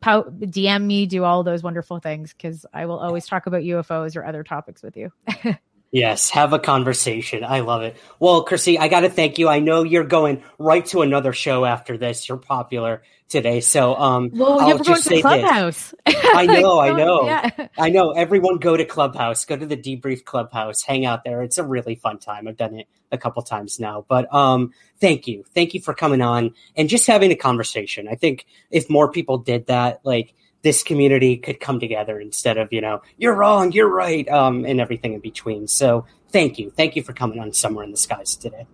[0.00, 4.16] po- DM me, do all those wonderful things because I will always talk about UFOs
[4.16, 5.12] or other topics with you.
[5.90, 7.44] yes, have a conversation.
[7.44, 7.96] I love it.
[8.18, 9.48] Well, Chrissy, I got to thank you.
[9.48, 12.28] I know you're going right to another show after this.
[12.28, 13.60] You're popular today.
[13.60, 15.94] So, um, well, I'll yeah, we're going to Clubhouse.
[16.06, 17.68] I know, I know, yeah.
[17.76, 18.12] I know.
[18.12, 21.42] Everyone go to Clubhouse, go to the debrief Clubhouse, hang out there.
[21.42, 22.48] It's a really fun time.
[22.48, 26.20] I've done it a couple times now, but um, thank you, thank you for coming
[26.20, 28.08] on and just having a conversation.
[28.08, 32.72] I think if more people did that, like this community could come together instead of
[32.72, 35.68] you know you're wrong, you're right, um, and everything in between.
[35.68, 38.66] So, thank you, thank you for coming on Somewhere in the Skies today.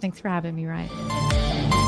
[0.00, 1.87] Thanks for having me, Ryan.